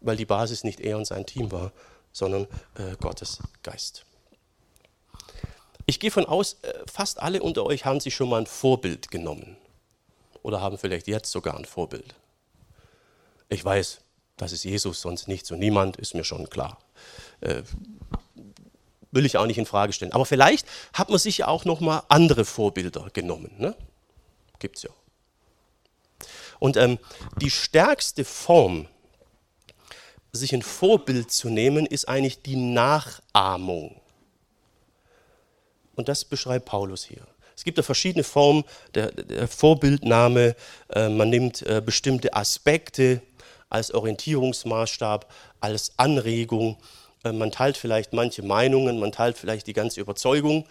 Weil 0.00 0.16
die 0.16 0.26
Basis 0.26 0.64
nicht 0.64 0.80
er 0.80 0.96
und 0.96 1.06
sein 1.06 1.26
Team 1.26 1.50
war, 1.50 1.72
sondern 2.12 2.46
äh, 2.76 2.96
Gottes 3.00 3.38
Geist. 3.62 4.04
Ich 5.86 6.00
gehe 6.00 6.10
von 6.10 6.26
aus, 6.26 6.58
äh, 6.62 6.74
fast 6.90 7.20
alle 7.20 7.42
unter 7.42 7.64
euch 7.64 7.84
haben 7.84 8.00
sich 8.00 8.14
schon 8.14 8.28
mal 8.28 8.40
ein 8.40 8.46
Vorbild 8.46 9.10
genommen. 9.10 9.56
Oder 10.42 10.60
haben 10.60 10.78
vielleicht 10.78 11.08
jetzt 11.08 11.30
sogar 11.30 11.56
ein 11.56 11.64
Vorbild. 11.64 12.14
Ich 13.48 13.64
weiß, 13.64 14.00
das 14.36 14.52
ist 14.52 14.64
Jesus, 14.64 15.00
sonst 15.00 15.28
nichts 15.28 15.50
und 15.50 15.58
niemand, 15.58 15.96
ist 15.96 16.14
mir 16.14 16.24
schon 16.24 16.48
klar. 16.50 16.78
Äh, 17.40 17.62
will 19.10 19.26
ich 19.26 19.36
auch 19.36 19.46
nicht 19.46 19.58
in 19.58 19.66
Frage 19.66 19.92
stellen. 19.92 20.12
Aber 20.12 20.26
vielleicht 20.26 20.66
hat 20.92 21.08
man 21.08 21.18
sich 21.18 21.38
ja 21.38 21.48
auch 21.48 21.64
noch 21.64 21.80
mal 21.80 22.02
andere 22.08 22.44
Vorbilder 22.44 23.08
genommen. 23.12 23.52
Ne? 23.58 23.74
Gibt's 24.58 24.82
ja. 24.82 24.90
Und 26.58 26.76
ähm, 26.76 26.98
die 27.40 27.50
stärkste 27.50 28.24
Form, 28.24 28.88
sich 30.32 30.52
ein 30.52 30.62
Vorbild 30.62 31.30
zu 31.30 31.48
nehmen, 31.48 31.86
ist 31.86 32.08
eigentlich 32.08 32.42
die 32.42 32.56
Nachahmung. 32.56 34.00
Und 35.94 36.08
das 36.08 36.24
beschreibt 36.24 36.66
Paulus 36.66 37.04
hier. 37.04 37.26
Es 37.56 37.64
gibt 37.64 37.76
ja 37.76 37.82
verschiedene 37.82 38.22
Formen 38.22 38.62
der, 38.94 39.10
der 39.10 39.48
Vorbildnahme. 39.48 40.54
Äh, 40.90 41.08
man 41.08 41.30
nimmt 41.30 41.62
äh, 41.62 41.82
bestimmte 41.84 42.34
Aspekte 42.34 43.20
als 43.68 43.92
Orientierungsmaßstab, 43.92 45.32
als 45.60 45.92
Anregung. 45.96 46.76
Äh, 47.28 47.32
man 47.32 47.50
teilt 47.50 47.76
vielleicht 47.76 48.12
manche 48.12 48.42
Meinungen, 48.42 48.98
man 48.98 49.12
teilt 49.12 49.38
vielleicht 49.38 49.66
die 49.66 49.72
ganze 49.72 50.00
Überzeugung, 50.00 50.66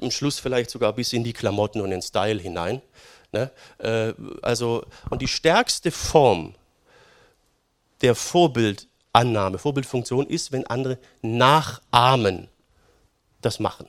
am 0.00 0.10
Schluss 0.10 0.38
vielleicht 0.38 0.70
sogar 0.70 0.92
bis 0.92 1.12
in 1.12 1.24
die 1.24 1.32
Klamotten 1.32 1.80
und 1.80 1.90
den 1.90 2.02
Style 2.02 2.40
hinein. 2.40 2.82
Ne? 3.32 3.50
Äh, 3.78 4.12
also, 4.42 4.84
und 5.10 5.22
die 5.22 5.28
stärkste 5.28 5.90
Form 5.90 6.54
der 8.02 8.14
Vorbildannahme, 8.14 9.58
Vorbildfunktion 9.58 10.26
ist, 10.26 10.52
wenn 10.52 10.66
andere 10.66 10.98
nachahmen, 11.22 12.48
das 13.40 13.58
machen. 13.58 13.86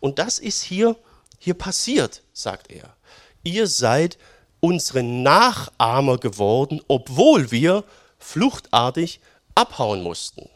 Und 0.00 0.18
das 0.18 0.38
ist 0.38 0.62
hier, 0.62 0.96
hier 1.38 1.54
passiert, 1.54 2.22
sagt 2.32 2.70
er. 2.70 2.94
Ihr 3.42 3.66
seid 3.66 4.18
unsere 4.60 5.02
Nachahmer 5.02 6.18
geworden, 6.18 6.82
obwohl 6.86 7.50
wir 7.50 7.84
fluchtartig 8.18 9.20
abhauen 9.54 10.02
mussten. 10.02 10.48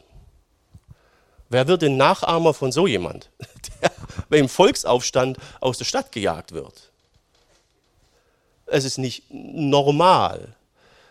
Wer 1.49 1.67
wird 1.67 1.81
denn 1.81 1.97
Nachahmer 1.97 2.53
von 2.53 2.71
so 2.71 2.87
jemand, 2.87 3.29
der 4.31 4.39
im 4.39 4.49
Volksaufstand 4.49 5.37
aus 5.61 5.77
der 5.77 5.85
Stadt 5.85 6.11
gejagt 6.11 6.51
wird? 6.51 6.91
Es 8.65 8.83
ist 8.83 8.97
nicht 8.97 9.23
normal. 9.29 10.55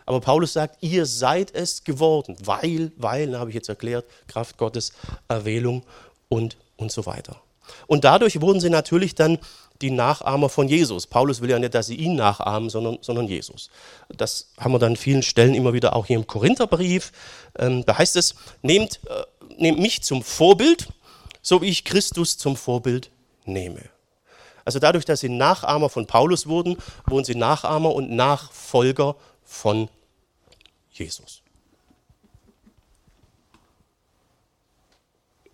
Aber 0.07 0.21
Paulus 0.21 0.53
sagt, 0.53 0.83
ihr 0.83 1.07
seid 1.07 1.55
es 1.55 1.85
geworden, 1.85 2.37
weil, 2.45 2.93
weil, 2.97 3.39
habe 3.39 3.51
ich 3.51 3.55
jetzt 3.55 3.69
erklärt, 3.69 4.05
Kraft 4.27 4.59
Gottes, 4.59 4.93
Erwählung 5.29 5.83
und, 6.29 6.57
und 6.77 6.93
so 6.93 7.07
weiter. 7.07 7.41
Und 7.87 8.05
dadurch 8.05 8.41
wurden 8.41 8.61
sie 8.61 8.71
natürlich 8.71 9.15
dann 9.15 9.39
die 9.81 9.91
Nachahmer 9.91 10.49
von 10.49 10.69
Jesus. 10.69 11.07
Paulus 11.07 11.41
will 11.41 11.51
ja 11.51 11.59
nicht, 11.59 11.75
dass 11.75 11.87
sie 11.87 11.97
ihn 11.97 12.17
nachahmen, 12.17 12.71
sondern, 12.71 12.99
sondern 13.01 13.27
Jesus. 13.27 13.71
Das 14.09 14.51
haben 14.59 14.73
wir 14.73 14.79
dann 14.79 14.93
an 14.93 14.97
vielen 14.97 15.23
Stellen 15.23 15.55
immer 15.55 15.73
wieder 15.73 15.97
auch 15.97 16.07
hier 16.07 16.17
im 16.17 16.27
Korintherbrief. 16.27 17.13
Ähm, 17.59 17.85
da 17.85 17.99
heißt 17.99 18.17
es, 18.17 18.35
nehmt, 18.63 19.01
äh, 19.07 19.23
nehmt 19.59 19.79
mich 19.79 20.03
zum 20.03 20.23
Vorbild, 20.23 20.89
so 21.43 21.63
wie 21.63 21.69
ich 21.69 21.85
Christus 21.85 22.39
zum 22.39 22.57
Vorbild 22.57 23.11
nehme. 23.45 23.83
Also 24.65 24.79
dadurch, 24.79 25.05
dass 25.05 25.21
sie 25.21 25.29
Nachahmer 25.29 25.91
von 25.91 26.07
Paulus 26.07 26.47
wurden, 26.47 26.79
wurden 27.07 27.25
sie 27.25 27.35
Nachahmer 27.35 27.95
und 27.95 28.11
Nachfolger 28.11 29.17
von 29.43 29.91
Jesus. 30.91 31.43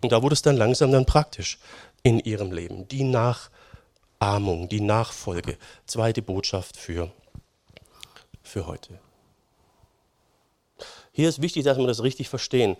Und 0.01 0.11
da 0.11 0.23
wurde 0.23 0.33
es 0.33 0.41
dann 0.41 0.57
langsam 0.57 0.91
dann 0.91 1.05
praktisch 1.05 1.59
in 2.03 2.19
ihrem 2.19 2.51
Leben. 2.51 2.87
Die 2.87 3.03
Nachahmung, 3.03 4.69
die 4.69 4.81
Nachfolge. 4.81 5.57
Zweite 5.85 6.21
Botschaft 6.21 6.77
für, 6.77 7.11
für 8.41 8.65
heute. 8.65 8.99
Hier 11.11 11.29
ist 11.29 11.41
wichtig, 11.41 11.65
dass 11.65 11.77
wir 11.77 11.87
das 11.87 12.01
richtig 12.01 12.29
verstehen. 12.29 12.77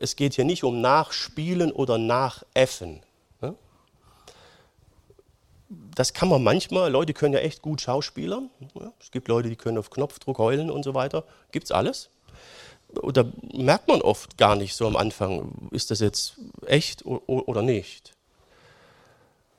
Es 0.00 0.16
geht 0.16 0.34
hier 0.34 0.44
nicht 0.44 0.64
um 0.64 0.80
Nachspielen 0.80 1.72
oder 1.72 1.98
Nachäffen. 1.98 3.02
Ne? 3.40 3.54
Das 5.68 6.12
kann 6.12 6.28
man 6.28 6.42
manchmal, 6.42 6.90
Leute 6.90 7.14
können 7.14 7.34
ja 7.34 7.40
echt 7.40 7.62
gut 7.62 7.80
schauspielern. 7.80 8.50
Es 9.00 9.10
gibt 9.10 9.28
Leute, 9.28 9.48
die 9.48 9.56
können 9.56 9.78
auf 9.78 9.90
Knopfdruck 9.90 10.38
heulen 10.38 10.70
und 10.70 10.84
so 10.84 10.94
weiter. 10.94 11.24
Gibt 11.52 11.66
es 11.66 11.72
alles. 11.72 12.10
Da 13.12 13.24
merkt 13.52 13.88
man 13.88 14.00
oft 14.00 14.38
gar 14.38 14.56
nicht 14.56 14.74
so 14.74 14.86
am 14.86 14.96
Anfang, 14.96 15.68
ist 15.72 15.90
das 15.90 16.00
jetzt 16.00 16.38
echt 16.66 17.04
oder 17.04 17.60
nicht. 17.60 18.14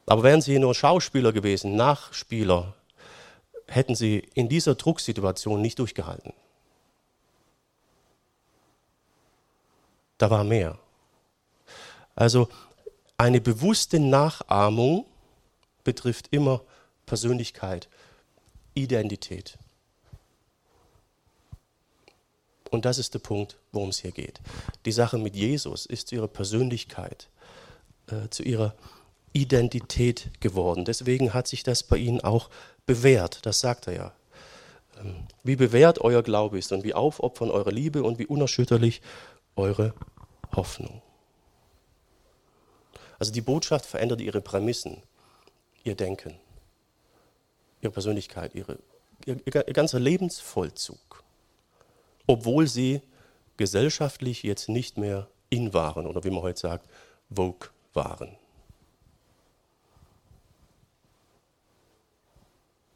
Aber 0.07 0.23
wären 0.23 0.41
sie 0.41 0.57
nur 0.57 0.73
Schauspieler 0.73 1.31
gewesen, 1.31 1.75
Nachspieler, 1.75 2.73
hätten 3.67 3.93
sie 3.93 4.27
in 4.33 4.49
dieser 4.49 4.73
Drucksituation 4.73 5.61
nicht 5.61 5.77
durchgehalten. 5.77 6.33
Da 10.19 10.29
war 10.29 10.43
mehr. 10.43 10.77
Also 12.13 12.49
eine 13.17 13.41
bewusste 13.41 13.99
Nachahmung 13.99 15.05
betrifft 15.83 16.27
immer 16.31 16.61
Persönlichkeit, 17.07 17.89
Identität. 18.75 19.57
Und 22.69 22.85
das 22.85 22.99
ist 22.99 23.13
der 23.13 23.19
Punkt, 23.19 23.57
worum 23.71 23.89
es 23.89 23.99
hier 23.99 24.11
geht. 24.11 24.41
Die 24.85 24.91
Sache 24.91 25.17
mit 25.17 25.35
Jesus 25.35 25.85
ist 25.85 26.09
zu 26.09 26.15
ihrer 26.15 26.27
Persönlichkeit, 26.27 27.29
äh, 28.07 28.29
zu 28.29 28.43
ihrer 28.43 28.75
Identität 29.33 30.29
geworden. 30.39 30.85
Deswegen 30.85 31.33
hat 31.33 31.47
sich 31.47 31.63
das 31.63 31.81
bei 31.81 31.97
ihnen 31.97 32.21
auch 32.21 32.49
bewährt. 32.85 33.45
Das 33.45 33.59
sagt 33.59 33.87
er 33.87 33.93
ja. 33.93 34.13
Ähm, 34.99 35.27
wie 35.43 35.55
bewährt 35.55 35.99
euer 36.01 36.23
Glaube 36.23 36.59
ist 36.59 36.71
und 36.71 36.83
wie 36.83 36.93
aufopfern 36.93 37.49
eure 37.49 37.71
Liebe 37.71 38.03
und 38.03 38.19
wie 38.19 38.27
unerschütterlich 38.27 39.01
eure 39.55 39.93
Hoffnung. 40.55 41.01
Also 43.17 43.31
die 43.31 43.41
Botschaft 43.41 43.85
verändert 43.85 44.21
ihre 44.21 44.41
Prämissen, 44.41 45.03
ihr 45.83 45.95
Denken, 45.95 46.39
ihre 47.81 47.91
Persönlichkeit, 47.91 48.55
ihre, 48.55 48.79
ihr, 49.25 49.39
ihr 49.45 49.73
ganzer 49.73 49.99
Lebensvollzug, 49.99 51.23
obwohl 52.27 52.67
sie 52.67 53.01
gesellschaftlich 53.57 54.43
jetzt 54.43 54.69
nicht 54.69 54.97
mehr 54.97 55.27
in 55.49 55.73
waren 55.73 56.07
oder 56.07 56.23
wie 56.23 56.29
man 56.29 56.43
heute 56.43 56.59
sagt, 56.59 56.89
vogue 57.29 57.69
waren. 57.93 58.37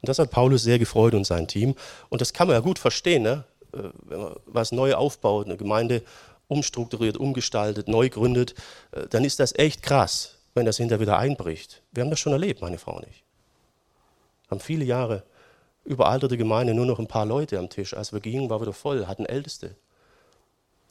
Und 0.02 0.10
das 0.10 0.20
hat 0.20 0.32
Paulus 0.32 0.64
sehr 0.64 0.80
gefreut 0.80 1.14
und 1.14 1.26
sein 1.26 1.48
Team. 1.48 1.76
Und 2.10 2.20
das 2.20 2.34
kann 2.34 2.48
man 2.48 2.56
ja 2.56 2.60
gut 2.60 2.78
verstehen, 2.78 3.24
ne? 3.24 3.46
Äh, 3.72 3.84
wenn 4.04 4.20
man 4.20 4.36
was 4.46 4.72
neu 4.74 4.94
aufbaut, 4.96 5.46
eine 5.46 5.56
Gemeinde 5.56 6.04
umstrukturiert, 6.54 7.18
umgestaltet, 7.18 7.88
neu 7.88 8.10
gründet, 8.10 8.56
äh, 8.92 9.08
dann 9.10 9.26
ist 9.26 9.40
das 9.40 9.54
echt 9.54 9.84
krass, 9.84 10.36
wenn 10.54 10.66
das 10.66 10.78
hinterher 10.78 11.02
wieder 11.02 11.18
einbricht. 11.18 11.82
Wir 11.92 12.04
haben 12.04 12.10
das 12.10 12.20
schon 12.20 12.34
erlebt, 12.34 12.62
meine 12.62 12.78
Frau 12.78 12.96
und 12.96 13.08
ich. 13.08 13.24
Haben 14.50 14.60
viele 14.60 14.86
Jahre 14.86 15.24
überalterte 15.84 16.38
Gemeinde, 16.38 16.74
nur 16.74 16.86
noch 16.86 17.00
ein 17.00 17.08
paar 17.08 17.26
Leute 17.26 17.60
am 17.60 17.70
Tisch. 17.70 17.94
Als 17.94 18.14
wir 18.14 18.20
gingen, 18.20 18.50
war 18.50 18.62
wieder 18.62 18.74
voll, 18.74 19.06
hatten 19.06 19.26
Älteste. 19.26 19.76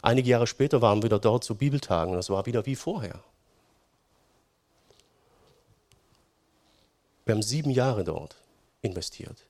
Einige 0.03 0.29
Jahre 0.29 0.46
später 0.46 0.83
waren 0.83 0.98
wir 0.98 1.05
wieder 1.05 1.20
dort 1.20 1.44
zu 1.44 1.55
Bibeltagen 1.55 2.12
und 2.12 2.18
es 2.18 2.29
war 2.29 2.44
wieder 2.46 2.66
wie 2.66 2.77
vorher. 2.77 3.22
Wir 7.25 7.35
haben 7.35 7.42
sieben 7.42 7.70
Jahre 7.70 8.03
dort 8.03 8.37
investiert. 8.83 9.46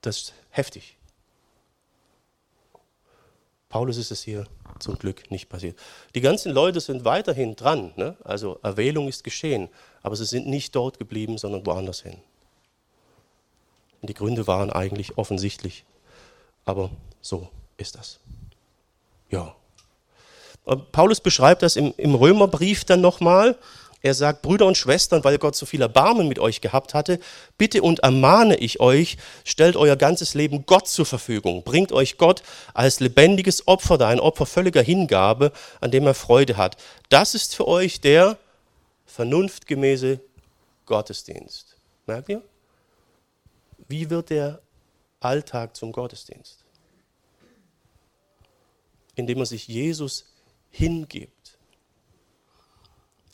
Das 0.00 0.16
ist 0.16 0.34
heftig. 0.50 0.95
Paulus 3.68 3.96
ist 3.96 4.10
es 4.10 4.22
hier 4.22 4.46
zum 4.78 4.98
Glück 4.98 5.30
nicht 5.30 5.48
passiert. 5.48 5.78
Die 6.14 6.20
ganzen 6.20 6.52
Leute 6.52 6.80
sind 6.80 7.04
weiterhin 7.04 7.56
dran. 7.56 7.92
Ne? 7.96 8.16
Also 8.22 8.58
Erwählung 8.62 9.08
ist 9.08 9.24
geschehen, 9.24 9.68
aber 10.02 10.16
sie 10.16 10.24
sind 10.24 10.46
nicht 10.46 10.74
dort 10.74 10.98
geblieben, 10.98 11.38
sondern 11.38 11.66
woanders 11.66 12.02
hin. 12.02 12.18
Und 14.00 14.10
die 14.10 14.14
Gründe 14.14 14.46
waren 14.46 14.70
eigentlich 14.70 15.18
offensichtlich. 15.18 15.84
aber 16.64 16.90
so 17.20 17.48
ist 17.76 17.96
das. 17.96 18.20
Ja. 19.30 19.54
Paulus 20.92 21.20
beschreibt 21.20 21.62
das 21.62 21.76
im, 21.76 21.94
im 21.96 22.14
Römerbrief 22.14 22.84
dann 22.84 23.00
nochmal. 23.00 23.56
Er 24.06 24.14
sagt, 24.14 24.42
Brüder 24.42 24.66
und 24.66 24.76
Schwestern, 24.76 25.24
weil 25.24 25.36
Gott 25.36 25.56
so 25.56 25.66
viel 25.66 25.82
Erbarmen 25.82 26.28
mit 26.28 26.38
euch 26.38 26.60
gehabt 26.60 26.94
hatte, 26.94 27.18
bitte 27.58 27.82
und 27.82 28.04
ermahne 28.04 28.54
ich 28.54 28.78
euch, 28.78 29.16
stellt 29.42 29.74
euer 29.74 29.96
ganzes 29.96 30.34
Leben 30.34 30.64
Gott 30.64 30.86
zur 30.86 31.04
Verfügung. 31.04 31.64
Bringt 31.64 31.90
euch 31.90 32.16
Gott 32.16 32.44
als 32.72 33.00
lebendiges 33.00 33.66
Opfer 33.66 33.98
da, 33.98 34.06
ein 34.06 34.20
Opfer 34.20 34.46
völliger 34.46 34.80
Hingabe, 34.80 35.50
an 35.80 35.90
dem 35.90 36.06
er 36.06 36.14
Freude 36.14 36.56
hat. 36.56 36.76
Das 37.08 37.34
ist 37.34 37.56
für 37.56 37.66
euch 37.66 38.00
der 38.00 38.38
vernunftgemäße 39.06 40.20
Gottesdienst. 40.84 41.76
Merkt 42.06 42.28
ihr? 42.28 42.42
Wie 43.88 44.08
wird 44.08 44.30
der 44.30 44.60
Alltag 45.18 45.74
zum 45.74 45.90
Gottesdienst? 45.90 46.64
Indem 49.16 49.38
er 49.38 49.46
sich 49.46 49.66
Jesus 49.66 50.32
hingibt 50.70 51.35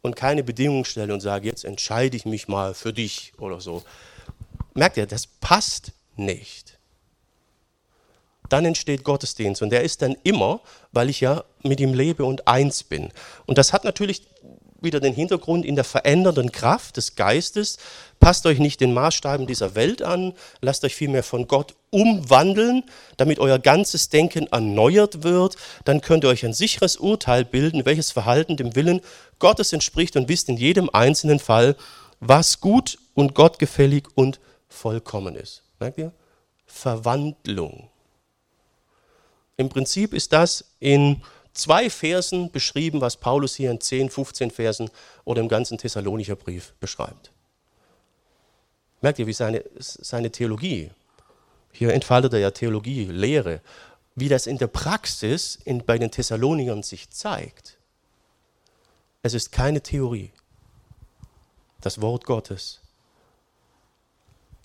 und 0.03 0.17
keine 0.17 0.43
Bedingungen 0.43 0.85
stelle 0.85 1.15
und 1.15 1.21
sage, 1.21 1.49
jetzt 1.49 1.65
entscheide 1.65 2.17
ich 2.17 2.27
mich 2.27 2.49
mal 2.49 2.75
für 2.75 2.93
dich 2.93 3.33
oder 3.39 3.61
so. 3.61 3.83
Merkt 4.75 4.97
ihr, 4.97 5.07
das 5.07 5.27
passt 5.27 5.93
nicht. 6.17 6.79
Dann 8.49 8.65
entsteht 8.65 9.05
Gottesdienst 9.05 9.63
und 9.63 9.71
der 9.71 9.83
ist 9.83 10.03
dann 10.03 10.17
immer, 10.25 10.61
weil 10.91 11.09
ich 11.09 11.21
ja 11.21 11.45
mit 11.63 11.81
ihm 11.81 11.95
lebe 11.95 12.25
und 12.25 12.49
eins 12.49 12.83
bin. 12.83 13.11
Und 13.47 13.57
das 13.57 13.73
hat 13.73 13.85
natürlich 13.85 14.27
wieder 14.85 15.01
den 15.01 15.15
Hintergrund 15.15 15.65
in 15.65 15.75
der 15.75 15.85
verändernden 15.85 16.53
Kraft 16.53 16.97
des 16.97 17.15
Geistes. 17.17 17.79
Passt 18.21 18.47
euch 18.47 18.59
nicht 18.59 18.81
den 18.81 18.95
Maßstaben 18.95 19.47
dieser 19.47 19.75
Welt 19.75 20.03
an, 20.03 20.33
lasst 20.61 20.85
euch 20.85 20.95
vielmehr 20.95 21.23
von 21.23 21.49
Gott 21.49 21.75
umwandeln, 21.91 22.85
damit 23.17 23.39
euer 23.39 23.59
ganzes 23.59 24.09
Denken 24.09 24.47
erneuert 24.47 25.23
wird. 25.23 25.57
Dann 25.85 26.01
könnt 26.01 26.25
ihr 26.25 26.31
euch 26.31 26.45
ein 26.45 26.55
sicheres 26.55 26.97
Urteil 26.97 27.45
bilden, 27.45 27.85
welches 27.85 28.11
Verhalten 28.11 28.57
dem 28.57 28.77
Willen 28.77 29.01
Gottes 29.39 29.73
entspricht 29.73 30.17
und 30.17 30.29
wisst 30.29 30.49
in 30.49 30.57
jedem 30.57 30.89
einzelnen 30.93 31.39
Fall, 31.39 31.77
was 32.21 32.61
gut 32.61 32.99
und 33.15 33.35
gottgefällig 33.35 34.05
und 34.15 34.41
vollkommen 34.69 35.35
ist. 35.35 35.63
Merkt 35.81 35.99
ihr? 35.99 36.13
Verwandlung. 36.67 37.89
Im 39.57 39.69
Prinzip 39.69 40.15
ist 40.15 40.33
das 40.33 40.65
in 40.81 41.23
zwei 41.53 41.91
Versen 41.91 42.51
beschrieben, 42.51 43.01
was 43.01 43.17
Paulus 43.17 43.55
hier 43.55 43.71
in 43.71 43.81
10, 43.81 44.11
15 44.11 44.51
Versen 44.51 44.91
oder 45.25 45.41
im 45.41 45.49
ganzen 45.49 45.79
Thessalonicher 45.79 46.37
Brief 46.37 46.75
beschreibt. 46.81 47.33
Merkt 49.01 49.19
ihr, 49.19 49.27
wie 49.27 49.33
seine, 49.33 49.65
seine 49.79 50.31
Theologie, 50.31 50.91
hier 51.73 51.93
entfaltet 51.93 52.35
er 52.35 52.39
ja 52.39 52.51
Theologie, 52.51 53.07
Lehre, 53.07 53.61
wie 54.15 54.29
das 54.29 54.47
in 54.47 54.59
der 54.59 54.67
Praxis 54.67 55.59
in, 55.65 55.85
bei 55.85 55.99
den 55.99 56.11
Thessaloniern 56.11 56.83
sich 56.83 57.11
zeigt. 57.11 57.79
Es 59.23 59.35
ist 59.35 59.53
keine 59.53 59.83
Theorie. 59.83 60.33
Das 61.81 62.01
Wort 62.01 62.25
Gottes 62.25 62.81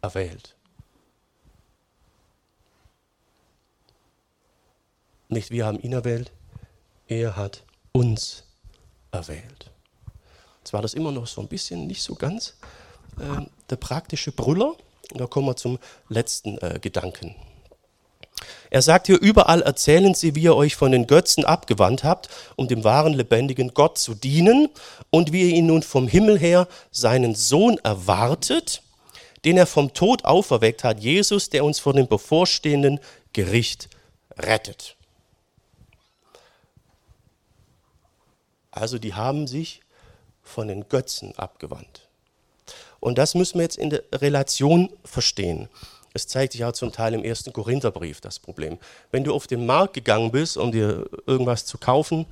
erwählt. 0.01 0.55
Nicht 5.29 5.51
wir 5.51 5.65
haben 5.65 5.79
ihn 5.79 5.93
erwählt, 5.93 6.31
er 7.07 7.35
hat 7.35 7.63
uns 7.91 8.43
erwählt. 9.11 9.71
Jetzt 10.59 10.73
war 10.73 10.81
das 10.81 10.93
immer 10.93 11.11
noch 11.11 11.27
so 11.27 11.41
ein 11.41 11.47
bisschen 11.47 11.87
nicht 11.87 12.03
so 12.03 12.15
ganz 12.15 12.55
äh, 13.19 13.45
der 13.69 13.77
praktische 13.77 14.31
Brüller. 14.31 14.75
Und 15.11 15.21
da 15.21 15.25
kommen 15.25 15.47
wir 15.47 15.55
zum 15.55 15.79
letzten 16.09 16.57
äh, 16.57 16.79
Gedanken. 16.81 17.35
Er 18.69 18.81
sagt 18.81 19.07
hier, 19.07 19.19
überall 19.19 19.61
erzählen 19.61 20.13
sie, 20.13 20.35
wie 20.35 20.43
ihr 20.43 20.55
euch 20.55 20.75
von 20.75 20.91
den 20.91 21.07
Götzen 21.07 21.45
abgewandt 21.45 22.03
habt, 22.03 22.29
um 22.57 22.67
dem 22.67 22.83
wahren, 22.83 23.13
lebendigen 23.13 23.73
Gott 23.73 23.97
zu 23.97 24.13
dienen 24.13 24.67
und 25.09 25.31
wie 25.31 25.49
ihr 25.49 25.55
ihn 25.55 25.67
nun 25.67 25.83
vom 25.83 26.07
Himmel 26.07 26.37
her 26.37 26.67
seinen 26.91 27.33
Sohn 27.33 27.77
erwartet, 27.83 28.83
den 29.45 29.57
er 29.57 29.67
vom 29.67 29.93
Tod 29.93 30.25
auferweckt 30.25 30.83
hat, 30.83 30.99
Jesus, 30.99 31.49
der 31.49 31.63
uns 31.63 31.79
vor 31.79 31.93
dem 31.93 32.07
bevorstehenden 32.07 32.99
Gericht 33.31 33.87
rettet. 34.37 34.96
Also 38.77 38.99
die 38.99 39.13
haben 39.13 39.47
sich 39.47 39.81
von 40.43 40.67
den 40.67 40.87
Götzen 40.87 41.37
abgewandt. 41.37 42.07
Und 42.99 43.17
das 43.17 43.35
müssen 43.35 43.59
wir 43.59 43.63
jetzt 43.63 43.77
in 43.77 43.89
der 43.89 44.03
Relation 44.13 44.89
verstehen. 45.03 45.69
Es 46.13 46.27
zeigt 46.27 46.53
sich 46.53 46.65
auch 46.65 46.71
zum 46.71 46.91
Teil 46.91 47.13
im 47.13 47.23
ersten 47.23 47.53
Korintherbrief 47.53 48.21
das 48.21 48.39
Problem. 48.39 48.79
Wenn 49.11 49.23
du 49.23 49.33
auf 49.33 49.45
den 49.45 49.65
Markt 49.65 49.93
gegangen 49.93 50.31
bist, 50.31 50.57
um 50.57 50.71
dir 50.71 51.07
irgendwas 51.27 51.65
zu 51.65 51.77
kaufen, 51.77 52.25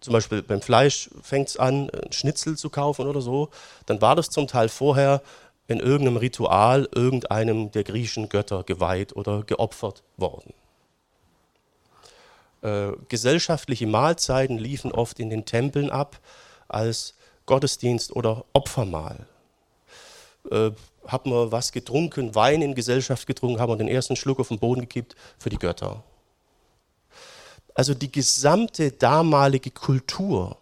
zum 0.00 0.12
Beispiel 0.12 0.42
beim 0.42 0.62
Fleisch 0.62 1.10
fängt 1.22 1.48
es 1.48 1.56
an, 1.56 1.90
ein 1.90 2.12
Schnitzel 2.12 2.56
zu 2.56 2.70
kaufen 2.70 3.06
oder 3.06 3.20
so, 3.20 3.50
dann 3.86 4.00
war 4.00 4.14
das 4.14 4.30
zum 4.30 4.46
Teil 4.46 4.68
vorher 4.68 5.22
in 5.68 5.80
irgendeinem 5.80 6.16
Ritual 6.16 6.88
irgendeinem 6.94 7.70
der 7.72 7.84
griechischen 7.84 8.28
Götter 8.28 8.62
geweiht 8.62 9.16
oder 9.16 9.42
geopfert 9.42 10.02
worden. 10.16 10.54
Äh, 12.66 12.96
gesellschaftliche 13.08 13.86
Mahlzeiten 13.86 14.58
liefen 14.58 14.90
oft 14.90 15.20
in 15.20 15.30
den 15.30 15.44
Tempeln 15.44 15.88
ab 15.88 16.18
als 16.66 17.14
Gottesdienst 17.46 18.10
oder 18.10 18.44
Opfermahl. 18.54 19.28
Äh, 20.50 20.72
hat 21.06 21.26
man 21.26 21.52
was 21.52 21.70
getrunken, 21.70 22.34
Wein 22.34 22.62
in 22.62 22.74
Gesellschaft 22.74 23.28
getrunken, 23.28 23.60
haben 23.60 23.70
wir 23.70 23.76
den 23.76 23.86
ersten 23.86 24.16
Schluck 24.16 24.40
auf 24.40 24.48
den 24.48 24.58
Boden 24.58 24.80
gekippt 24.80 25.14
für 25.38 25.48
die 25.48 25.58
Götter. 25.58 26.02
Also 27.72 27.94
die 27.94 28.10
gesamte 28.10 28.90
damalige 28.90 29.70
Kultur, 29.70 30.58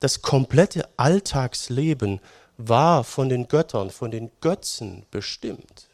das 0.00 0.22
komplette 0.22 0.88
Alltagsleben 0.96 2.20
war 2.56 3.04
von 3.04 3.28
den 3.28 3.46
Göttern, 3.46 3.90
von 3.90 4.10
den 4.10 4.32
Götzen 4.40 5.06
bestimmt. 5.12 5.86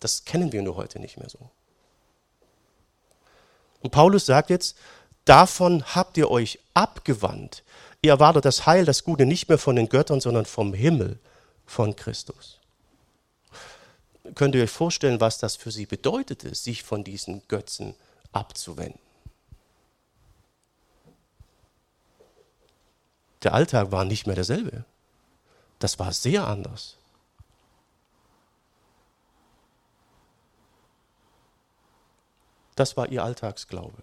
Das 0.00 0.26
kennen 0.26 0.52
wir 0.52 0.60
nur 0.60 0.76
heute 0.76 0.98
nicht 0.98 1.16
mehr 1.16 1.30
so. 1.30 1.50
Und 3.86 3.92
Paulus 3.92 4.26
sagt 4.26 4.50
jetzt, 4.50 4.76
davon 5.26 5.84
habt 5.94 6.16
ihr 6.16 6.28
euch 6.28 6.58
abgewandt. 6.74 7.62
Ihr 8.02 8.10
erwartet 8.10 8.44
das 8.44 8.66
Heil, 8.66 8.84
das 8.84 9.04
Gute 9.04 9.26
nicht 9.26 9.48
mehr 9.48 9.58
von 9.58 9.76
den 9.76 9.88
Göttern, 9.88 10.20
sondern 10.20 10.44
vom 10.44 10.74
Himmel, 10.74 11.20
von 11.66 11.94
Christus. 11.94 12.58
Könnt 14.34 14.56
ihr 14.56 14.64
euch 14.64 14.72
vorstellen, 14.72 15.20
was 15.20 15.38
das 15.38 15.54
für 15.54 15.70
sie 15.70 15.86
bedeutete, 15.86 16.52
sich 16.56 16.82
von 16.82 17.04
diesen 17.04 17.46
Götzen 17.46 17.94
abzuwenden? 18.32 18.98
Der 23.44 23.54
Alltag 23.54 23.92
war 23.92 24.04
nicht 24.04 24.26
mehr 24.26 24.34
derselbe. 24.34 24.84
Das 25.78 26.00
war 26.00 26.12
sehr 26.12 26.48
anders. 26.48 26.96
Das 32.76 32.96
war 32.96 33.08
ihr 33.08 33.24
Alltagsglaube. 33.24 34.02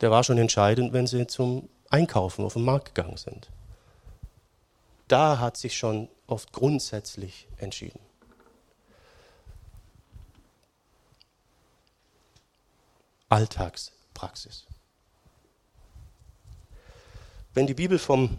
Der 0.00 0.10
war 0.10 0.24
schon 0.24 0.38
entscheidend, 0.38 0.92
wenn 0.92 1.06
sie 1.06 1.26
zum 1.28 1.68
Einkaufen 1.90 2.44
auf 2.44 2.54
den 2.54 2.64
Markt 2.64 2.94
gegangen 2.94 3.18
sind. 3.18 3.50
Da 5.06 5.38
hat 5.38 5.56
sich 5.56 5.76
schon 5.76 6.08
oft 6.26 6.52
grundsätzlich 6.52 7.46
entschieden. 7.58 8.00
Alltagspraxis. 13.28 14.66
Wenn 17.54 17.66
die 17.66 17.74
Bibel 17.74 17.98
vom, 17.98 18.38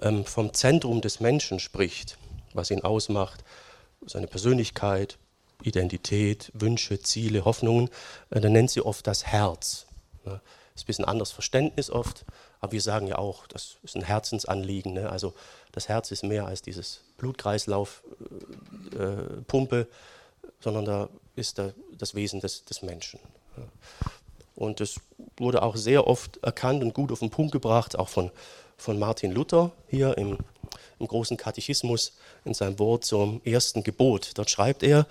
ähm, 0.00 0.24
vom 0.24 0.52
Zentrum 0.52 1.00
des 1.00 1.20
Menschen 1.20 1.60
spricht, 1.60 2.18
was 2.52 2.70
ihn 2.70 2.82
ausmacht, 2.82 3.44
seine 4.04 4.26
Persönlichkeit, 4.26 5.18
Identität, 5.66 6.50
Wünsche, 6.54 7.00
Ziele, 7.00 7.44
Hoffnungen, 7.44 7.90
äh, 8.30 8.40
dann 8.40 8.52
nennt 8.52 8.70
sie 8.70 8.80
oft 8.80 9.06
das 9.06 9.26
Herz. 9.26 9.86
Ne? 10.24 10.40
Ist 10.74 10.84
ein 10.84 10.86
bisschen 10.86 11.04
anderes 11.04 11.30
Verständnis 11.30 11.90
oft, 11.90 12.24
aber 12.60 12.72
wir 12.72 12.80
sagen 12.80 13.06
ja 13.06 13.18
auch, 13.18 13.46
das 13.46 13.76
ist 13.82 13.96
ein 13.96 14.02
Herzensanliegen. 14.02 14.94
Ne? 14.94 15.10
Also 15.10 15.34
das 15.72 15.88
Herz 15.88 16.10
ist 16.10 16.24
mehr 16.24 16.46
als 16.46 16.62
dieses 16.62 17.02
Blutkreislaufpumpe, 17.18 19.80
äh, 19.80 19.86
sondern 20.60 20.84
da 20.84 21.08
ist 21.36 21.58
da 21.58 21.72
das 21.98 22.14
Wesen 22.14 22.40
des, 22.40 22.64
des 22.64 22.82
Menschen. 22.82 23.20
Und 24.56 24.80
das 24.80 24.96
wurde 25.36 25.62
auch 25.62 25.76
sehr 25.76 26.06
oft 26.06 26.38
erkannt 26.38 26.82
und 26.82 26.94
gut 26.94 27.12
auf 27.12 27.20
den 27.20 27.30
Punkt 27.30 27.52
gebracht, 27.52 27.98
auch 27.98 28.08
von, 28.08 28.30
von 28.76 28.98
Martin 28.98 29.32
Luther 29.32 29.72
hier 29.88 30.16
im, 30.16 30.38
im 30.98 31.06
großen 31.06 31.36
Katechismus 31.36 32.12
in 32.44 32.54
seinem 32.54 32.78
Wort 32.78 33.04
zum 33.04 33.40
ersten 33.44 33.82
Gebot. 33.82 34.32
Dort 34.34 34.50
schreibt 34.50 34.82
er, 34.82 35.06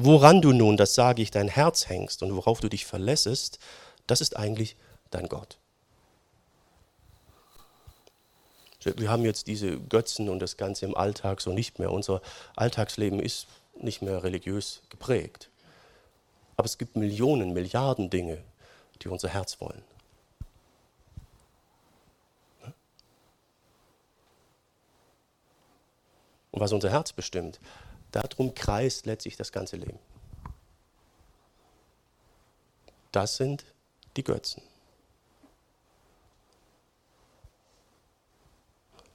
Woran 0.00 0.40
du 0.40 0.52
nun, 0.52 0.76
das 0.76 0.94
sage 0.94 1.22
ich, 1.22 1.32
dein 1.32 1.48
Herz 1.48 1.88
hängst 1.88 2.22
und 2.22 2.36
worauf 2.36 2.60
du 2.60 2.68
dich 2.68 2.86
verlässest, 2.86 3.58
das 4.06 4.20
ist 4.20 4.36
eigentlich 4.36 4.76
dein 5.10 5.28
Gott. 5.28 5.58
Wir 8.84 9.10
haben 9.10 9.24
jetzt 9.24 9.48
diese 9.48 9.76
Götzen 9.76 10.28
und 10.28 10.38
das 10.38 10.56
Ganze 10.56 10.86
im 10.86 10.96
Alltag 10.96 11.40
so 11.40 11.52
nicht 11.52 11.80
mehr. 11.80 11.90
Unser 11.90 12.22
Alltagsleben 12.54 13.18
ist 13.18 13.48
nicht 13.76 14.00
mehr 14.00 14.22
religiös 14.22 14.82
geprägt. 14.88 15.50
Aber 16.56 16.66
es 16.66 16.78
gibt 16.78 16.94
Millionen, 16.94 17.52
Milliarden 17.52 18.08
Dinge, 18.08 18.38
die 19.02 19.08
unser 19.08 19.28
Herz 19.28 19.60
wollen. 19.60 19.82
Und 26.50 26.60
was 26.60 26.72
unser 26.72 26.90
Herz 26.90 27.12
bestimmt, 27.12 27.60
darum 28.12 28.54
kreist 28.54 29.06
letztlich 29.06 29.36
das 29.36 29.52
ganze 29.52 29.76
Leben. 29.76 29.98
Das 33.12 33.36
sind 33.36 33.64
die 34.16 34.24
Götzen. 34.24 34.62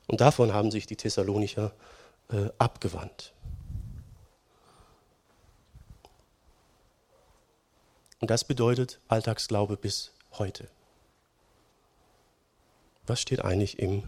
Und 0.08 0.22
davon 0.22 0.54
haben 0.54 0.72
sich 0.72 0.86
die 0.86 0.96
Thessalonicher 0.96 1.74
äh, 2.30 2.50
abgewandt. 2.58 3.34
Und 8.20 8.30
das 8.30 8.44
bedeutet 8.44 9.00
Alltagsglaube 9.08 9.76
bis 9.76 10.14
heute. 10.34 10.70
Was 13.06 13.20
steht 13.20 13.44
eigentlich 13.44 13.80
im 13.80 14.08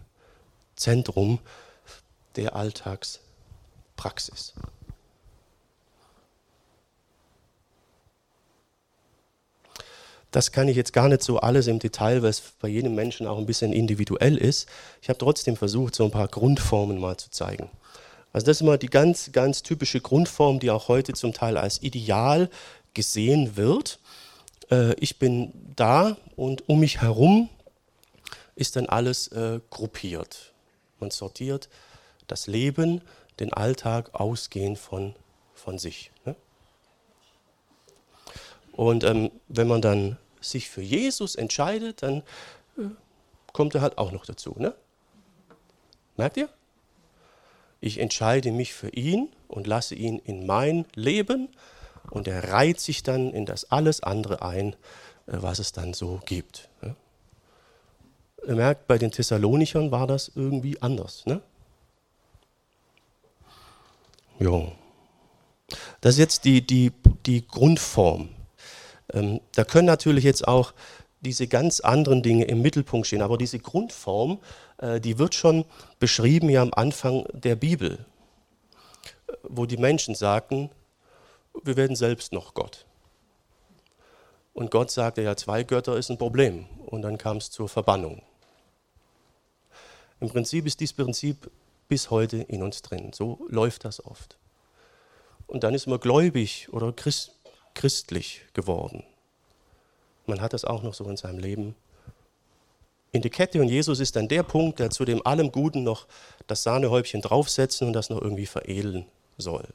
Zentrum 0.76 1.40
der 2.36 2.56
Alltagspraxis? 2.56 4.54
Das 10.36 10.52
kann 10.52 10.68
ich 10.68 10.76
jetzt 10.76 10.92
gar 10.92 11.08
nicht 11.08 11.24
so 11.24 11.40
alles 11.40 11.68
im 11.68 11.80
Detail, 11.80 12.22
weil 12.22 12.30
es 12.30 12.42
bei 12.60 12.68
jedem 12.68 12.94
Menschen 12.94 13.26
auch 13.26 13.38
ein 13.38 13.46
bisschen 13.46 13.72
individuell 13.72 14.38
ist. 14.38 14.68
Ich 15.02 15.08
habe 15.08 15.18
trotzdem 15.18 15.56
versucht, 15.56 15.96
so 15.96 16.04
ein 16.04 16.12
paar 16.12 16.28
Grundformen 16.28 17.00
mal 17.00 17.16
zu 17.16 17.30
zeigen. 17.32 17.70
Also 18.34 18.48
das 18.48 18.58
ist 18.58 18.64
mal 18.64 18.78
die 18.78 18.90
ganz, 18.90 19.32
ganz 19.32 19.64
typische 19.64 20.02
Grundform, 20.02 20.60
die 20.60 20.72
auch 20.72 20.90
heute 20.90 21.14
zum 21.14 21.32
Teil 21.32 21.56
als 21.56 21.82
Ideal 21.82 22.50
gesehen 22.94 23.56
wird. 23.56 23.98
Äh, 24.70 24.96
ich 24.96 25.20
bin 25.20 25.54
da 25.74 26.18
und 26.36 26.68
um 26.68 26.82
mich 26.82 27.02
herum 27.02 27.48
ist 28.56 28.76
dann 28.76 28.88
alles 28.88 29.30
äh, 29.30 29.62
gruppiert. 29.70 30.52
Man 31.00 31.12
sortiert 31.12 31.70
das 32.28 32.48
Leben, 32.48 33.02
den 33.40 33.54
Alltag 33.54 34.14
ausgehend 34.14 34.78
von, 34.78 35.16
von 35.54 35.78
sich. 35.78 36.12
Ne? 36.26 36.36
Und 38.72 39.04
ähm, 39.04 39.32
wenn 39.48 39.68
man 39.68 39.82
dann 39.82 40.18
sich 40.42 40.70
für 40.70 40.82
Jesus 40.82 41.36
entscheidet, 41.36 42.04
dann 42.04 42.24
äh, 42.78 42.84
kommt 43.54 43.76
er 43.76 43.82
halt 43.82 43.98
auch 43.98 44.12
noch 44.12 44.26
dazu. 44.26 44.56
Ne? 44.58 44.76
Merkt 46.18 46.38
ihr? 46.38 46.50
Ich 47.80 48.00
entscheide 48.00 48.52
mich 48.52 48.74
für 48.74 48.90
ihn 48.90 49.30
und 49.48 49.68
lasse 49.68 49.96
ihn 49.96 50.20
in 50.20 50.46
mein 50.46 50.86
Leben 50.96 51.50
und 52.10 52.28
er 52.28 52.52
reiht 52.52 52.80
sich 52.80 53.04
dann 53.04 53.32
in 53.32 53.46
das 53.46 53.72
alles 53.72 54.02
andere 54.02 54.42
ein, 54.42 54.74
äh, 55.28 55.38
was 55.42 55.60
es 55.60 55.72
dann 55.72 55.94
so 55.94 56.20
gibt. 56.26 56.70
Ne? 56.82 56.96
Ihr 58.48 58.56
merkt, 58.56 58.88
bei 58.88 58.98
den 58.98 59.12
Thessalonichern 59.12 59.92
war 59.92 60.06
das 60.06 60.32
irgendwie 60.36 60.82
anders. 60.82 61.26
Ne? 61.26 61.42
Jo. 64.40 64.72
Das 66.02 66.16
ist 66.16 66.20
jetzt 66.20 66.46
die, 66.46 66.66
die, 66.66 66.92
die 67.26 67.48
Grundform. 67.48 68.30
Ähm, 69.14 69.42
da 69.54 69.64
können 69.64 69.88
natürlich 69.88 70.24
jetzt 70.24 70.48
auch 70.48 70.74
diese 71.22 71.48
ganz 71.48 71.80
anderen 71.80 72.22
Dinge 72.22 72.46
im 72.46 72.62
Mittelpunkt 72.62 73.08
stehen, 73.08 73.22
aber 73.22 73.38
diese 73.38 73.60
Grundform, 73.60 74.40
äh, 74.78 75.00
die 75.00 75.18
wird 75.18 75.34
schon 75.34 75.66
beschrieben 76.00 76.50
ja 76.50 76.62
am 76.62 76.74
Anfang 76.74 77.26
der 77.34 77.56
Bibel, 77.56 78.06
wo 79.44 79.66
die 79.66 79.78
Menschen 79.78 80.14
sagten, 80.14 80.70
wir 81.64 81.78
werden 81.78 81.96
selbst 81.96 82.34
noch 82.34 82.54
Gott. 82.54 82.86
Und 84.54 84.72
Gott 84.72 84.92
sagte, 84.92 85.22
ja, 85.22 85.36
zwei 85.36 85.64
Götter 85.64 85.98
ist 85.98 86.10
ein 86.10 86.18
Problem. 86.18 86.66
Und 86.86 87.02
dann 87.02 87.18
kam 87.18 87.38
es 87.38 87.52
zur 87.52 87.68
Verbannung. 87.68 88.22
Im 90.22 90.30
Prinzip 90.30 90.66
ist 90.66 90.80
dieses 90.80 90.96
Prinzip 90.96 91.52
bis 91.88 92.10
heute 92.10 92.38
in 92.38 92.64
uns 92.64 92.82
drin. 92.82 93.12
So 93.14 93.46
läuft 93.50 93.86
das 93.86 94.04
oft. 94.04 94.38
Und 95.48 95.64
dann 95.64 95.74
ist 95.74 95.88
man 95.88 96.00
gläubig 96.00 96.70
oder 96.72 96.92
Christ, 96.92 97.32
christlich 97.74 98.42
geworden. 98.54 99.04
Man 100.26 100.42
hat 100.42 100.54
das 100.54 100.66
auch 100.66 100.82
noch 100.82 100.94
so 100.94 101.04
in 101.06 101.18
seinem 101.18 101.40
Leben 101.40 101.76
in 103.12 103.22
die 103.22 103.30
Kette 103.30 103.62
und 103.62 103.70
Jesus 103.70 104.02
ist 104.02 104.18
dann 104.18 104.28
der 104.28 104.44
Punkt, 104.44 104.80
der 104.80 104.90
zu 104.90 105.06
dem 105.06 105.26
allem 105.26 105.52
Guten 105.52 105.84
noch 105.84 106.06
das 106.48 106.64
Sahnehäubchen 106.64 107.22
draufsetzen 107.22 107.88
und 107.88 107.94
das 107.94 108.10
noch 108.10 108.22
irgendwie 108.22 108.46
veredeln 108.46 109.06
soll. 109.38 109.66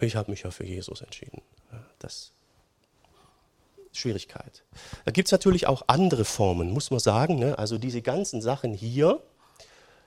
Ich 0.00 0.16
habe 0.16 0.32
mich 0.32 0.42
ja 0.42 0.50
für 0.50 0.66
Jesus 0.66 1.00
entschieden. 1.00 1.40
Das 2.00 2.32
Schwierigkeit. 3.92 4.64
Da 5.04 5.12
gibt 5.12 5.28
es 5.28 5.32
natürlich 5.32 5.68
auch 5.68 5.84
andere 5.86 6.24
Formen, 6.24 6.70
muss 6.70 6.90
man 6.90 6.98
sagen. 6.98 7.38
Ne? 7.38 7.56
Also 7.58 7.78
diese 7.78 8.02
ganzen 8.02 8.42
Sachen 8.42 8.74
hier, 8.74 9.22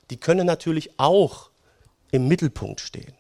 die 0.10 0.18
können 0.18 0.46
natürlich 0.46 0.92
auch 0.98 1.50
im 2.12 2.28
Mittelpunkt 2.28 2.82
stehen. 2.82 3.14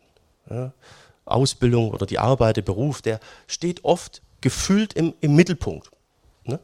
Ausbildung 1.25 1.91
oder 1.91 2.05
die 2.05 2.19
Arbeit, 2.19 2.57
der 2.57 2.61
Beruf, 2.61 3.01
der 3.01 3.19
steht 3.47 3.83
oft 3.83 4.21
gefühlt 4.41 4.93
im, 4.93 5.13
im 5.21 5.35
Mittelpunkt. 5.35 5.89
Ne? 6.43 6.59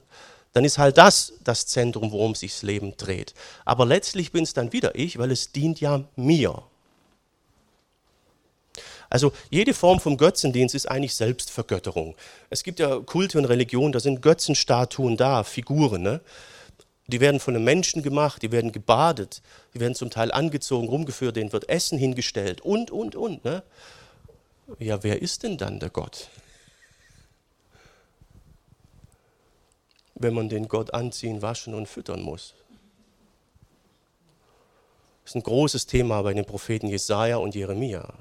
Dann 0.53 0.65
ist 0.65 0.77
halt 0.77 0.97
das 0.97 1.34
das 1.43 1.65
Zentrum, 1.65 2.12
worum 2.12 2.36
sich 2.36 2.51
das 2.53 2.63
Leben 2.63 2.95
dreht. 2.95 3.34
Aber 3.65 3.86
letztlich 3.86 4.31
bin 4.31 4.43
es 4.43 4.53
dann 4.53 4.71
wieder 4.71 4.95
ich, 4.95 5.17
weil 5.17 5.31
es 5.31 5.51
dient 5.51 5.81
ja 5.81 6.03
mir. 6.15 6.63
Also 9.10 9.34
jede 9.49 9.73
Form 9.73 9.99
vom 9.99 10.15
Götzendienst 10.15 10.73
ist 10.73 10.89
eigentlich 10.89 11.15
Selbstvergötterung. 11.15 12.15
Es 12.49 12.63
gibt 12.63 12.79
ja 12.79 12.99
Kulte 12.99 13.38
und 13.38 13.45
Religion, 13.45 13.91
da 13.91 13.99
sind 13.99 14.21
Götzenstatuen 14.21 15.17
da, 15.17 15.43
Figuren. 15.43 16.01
Ne? 16.01 16.21
Die 17.07 17.19
werden 17.19 17.39
von 17.39 17.55
einem 17.55 17.65
Menschen 17.65 18.03
gemacht, 18.03 18.41
die 18.41 18.51
werden 18.51 18.71
gebadet, 18.71 19.41
die 19.73 19.79
werden 19.79 19.95
zum 19.95 20.09
Teil 20.09 20.31
angezogen, 20.31 20.87
rumgeführt, 20.87 21.35
denen 21.35 21.51
wird 21.51 21.67
Essen 21.67 21.97
hingestellt 21.97 22.61
und, 22.61 22.91
und, 22.91 23.15
und. 23.15 23.43
Ne? 23.43 23.63
ja, 24.79 25.01
wer 25.03 25.21
ist 25.21 25.43
denn 25.43 25.57
dann 25.57 25.79
der 25.79 25.89
Gott? 25.89 26.29
Wenn 30.15 30.33
man 30.33 30.49
den 30.49 30.67
Gott 30.67 30.93
anziehen, 30.93 31.41
waschen 31.41 31.73
und 31.73 31.87
füttern 31.87 32.21
muss. 32.21 32.53
Das 35.23 35.31
ist 35.31 35.35
ein 35.35 35.43
großes 35.43 35.85
Thema 35.87 36.21
bei 36.21 36.33
den 36.33 36.45
Propheten 36.45 36.87
Jesaja 36.87 37.37
und 37.37 37.55
Jeremia. 37.55 38.13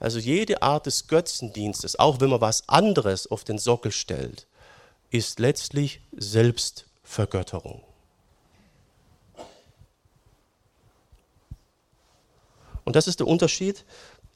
Also 0.00 0.18
jede 0.18 0.62
Art 0.62 0.86
des 0.86 1.08
Götzendienstes, 1.08 1.98
auch 1.98 2.20
wenn 2.20 2.30
man 2.30 2.40
was 2.40 2.68
anderes 2.68 3.26
auf 3.28 3.42
den 3.42 3.58
Sockel 3.58 3.90
stellt, 3.90 4.46
ist 5.10 5.40
letztlich 5.40 6.00
Selbstvergötterung. 7.08 7.82
Und 12.84 12.96
das 12.96 13.06
ist 13.06 13.20
der 13.20 13.26
Unterschied 13.26 13.84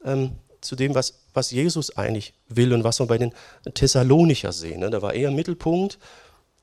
ähm, 0.04 0.36
zu 0.60 0.76
dem, 0.76 0.94
was, 0.94 1.14
was 1.32 1.50
Jesus 1.50 1.96
eigentlich 1.96 2.34
will 2.48 2.72
und 2.74 2.84
was 2.84 2.98
wir 3.00 3.06
bei 3.06 3.18
den 3.18 3.32
Thessalonicher 3.74 4.52
sehen. 4.52 4.80
Ne? 4.80 4.90
Da 4.90 5.00
war 5.00 5.14
er 5.14 5.30
Mittelpunkt 5.30 5.98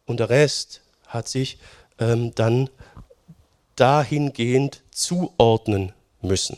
und 0.06 0.20
der 0.20 0.30
Rest 0.30 0.82
hat 1.08 1.28
sich 1.28 1.60
ähm, 2.00 2.34
dann 2.36 2.70
dahingehend 3.76 4.84
zuordnen 4.92 5.94
müssen. 6.22 6.58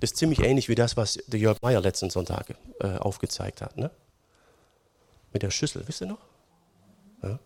Das 0.00 0.12
ist 0.12 0.16
ziemlich 0.16 0.40
ähnlich 0.40 0.68
wie 0.68 0.74
das, 0.74 0.96
was 0.96 1.18
der 1.26 1.40
Jörg 1.40 1.60
Meyer 1.62 1.80
letzten 1.80 2.10
Sonntag 2.10 2.54
äh, 2.80 2.96
aufgezeigt 2.96 3.62
hat. 3.62 3.76
Ne? 3.76 3.90
Mit 5.34 5.42
der 5.42 5.50
Schüssel, 5.50 5.82
wisst 5.86 6.00
ihr 6.00 6.06
noch? 6.06 6.20
Ja. 7.22 7.38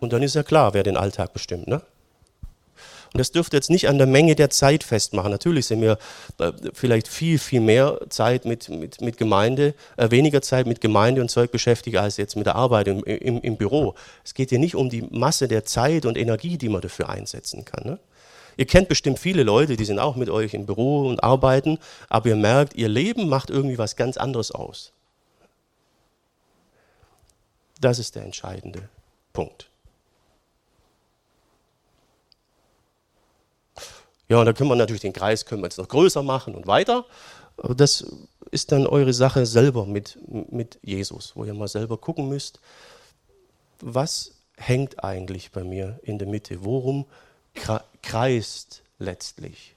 Und 0.00 0.12
dann 0.12 0.22
ist 0.22 0.34
ja 0.34 0.42
klar, 0.42 0.74
wer 0.74 0.82
den 0.82 0.96
Alltag 0.96 1.32
bestimmt. 1.34 1.68
Ne? 1.68 1.82
Und 3.12 3.18
das 3.18 3.30
dürfte 3.30 3.56
jetzt 3.56 3.70
nicht 3.70 3.88
an 3.88 3.98
der 3.98 4.06
Menge 4.06 4.34
der 4.34 4.48
Zeit 4.50 4.82
festmachen. 4.82 5.30
Natürlich 5.30 5.66
sind 5.66 5.82
wir 5.82 5.98
äh, 6.38 6.50
vielleicht 6.72 7.06
viel, 7.08 7.38
viel 7.38 7.60
mehr 7.60 8.00
Zeit 8.08 8.46
mit, 8.46 8.70
mit, 8.70 9.02
mit 9.02 9.18
Gemeinde, 9.18 9.74
äh, 9.98 10.10
weniger 10.10 10.40
Zeit 10.40 10.66
mit 10.66 10.80
Gemeinde 10.80 11.20
und 11.20 11.28
Zeug 11.28 11.52
beschäftigt 11.52 11.98
als 11.98 12.16
jetzt 12.16 12.36
mit 12.36 12.46
der 12.46 12.56
Arbeit 12.56 12.88
im, 12.88 13.04
im, 13.04 13.40
im 13.42 13.56
Büro. 13.56 13.94
Es 14.24 14.32
geht 14.32 14.48
hier 14.48 14.58
nicht 14.58 14.74
um 14.74 14.88
die 14.88 15.02
Masse 15.02 15.46
der 15.46 15.64
Zeit 15.64 16.06
und 16.06 16.16
Energie, 16.16 16.56
die 16.56 16.70
man 16.70 16.80
dafür 16.80 17.10
einsetzen 17.10 17.66
kann. 17.66 17.84
Ne? 17.84 17.98
Ihr 18.56 18.66
kennt 18.66 18.88
bestimmt 18.88 19.18
viele 19.18 19.42
Leute, 19.42 19.76
die 19.76 19.84
sind 19.84 19.98
auch 19.98 20.16
mit 20.16 20.30
euch 20.30 20.54
im 20.54 20.64
Büro 20.64 21.06
und 21.06 21.22
arbeiten, 21.22 21.78
aber 22.08 22.30
ihr 22.30 22.36
merkt, 22.36 22.74
ihr 22.74 22.88
Leben 22.88 23.28
macht 23.28 23.50
irgendwie 23.50 23.78
was 23.78 23.94
ganz 23.94 24.16
anderes 24.16 24.50
aus. 24.50 24.94
Das 27.80 27.98
ist 27.98 28.14
der 28.14 28.22
entscheidende 28.22 28.88
Punkt. 29.32 29.68
Ja, 34.28 34.38
und 34.38 34.46
da 34.46 34.52
können 34.52 34.70
wir 34.70 34.76
natürlich 34.76 35.02
den 35.02 35.12
Kreis 35.12 35.44
können 35.44 35.62
wir 35.62 35.66
jetzt 35.66 35.78
noch 35.78 35.88
größer 35.88 36.22
machen 36.22 36.54
und 36.54 36.66
weiter. 36.66 37.04
Aber 37.56 37.74
das 37.74 38.04
ist 38.50 38.72
dann 38.72 38.86
eure 38.86 39.12
Sache 39.12 39.46
selber 39.46 39.86
mit, 39.86 40.18
mit 40.50 40.78
Jesus, 40.82 41.36
wo 41.36 41.44
ihr 41.44 41.54
mal 41.54 41.68
selber 41.68 41.98
gucken 41.98 42.28
müsst, 42.28 42.60
was 43.80 44.32
hängt 44.56 45.04
eigentlich 45.04 45.50
bei 45.52 45.64
mir 45.64 46.00
in 46.02 46.18
der 46.18 46.28
Mitte? 46.28 46.64
Worum 46.64 47.06
kreist 48.02 48.82
letztlich 48.98 49.76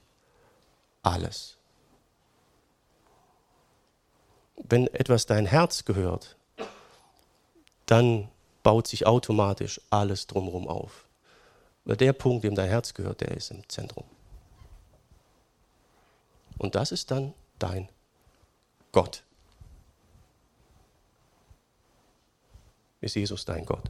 alles? 1.02 1.56
Wenn 4.56 4.86
etwas 4.88 5.26
dein 5.26 5.46
Herz 5.46 5.84
gehört, 5.84 6.37
dann 7.88 8.28
baut 8.62 8.86
sich 8.86 9.06
automatisch 9.06 9.80
alles 9.88 10.26
drumherum 10.26 10.68
auf. 10.68 11.06
Weil 11.84 11.96
der 11.96 12.12
Punkt, 12.12 12.44
dem 12.44 12.54
dein 12.54 12.68
Herz 12.68 12.92
gehört, 12.92 13.22
der 13.22 13.30
ist 13.30 13.50
im 13.50 13.66
Zentrum. 13.68 14.04
Und 16.58 16.74
das 16.74 16.92
ist 16.92 17.10
dann 17.10 17.32
dein 17.58 17.88
Gott. 18.92 19.22
Ist 23.00 23.16
Jesus 23.16 23.44
dein 23.44 23.64
Gott? 23.64 23.84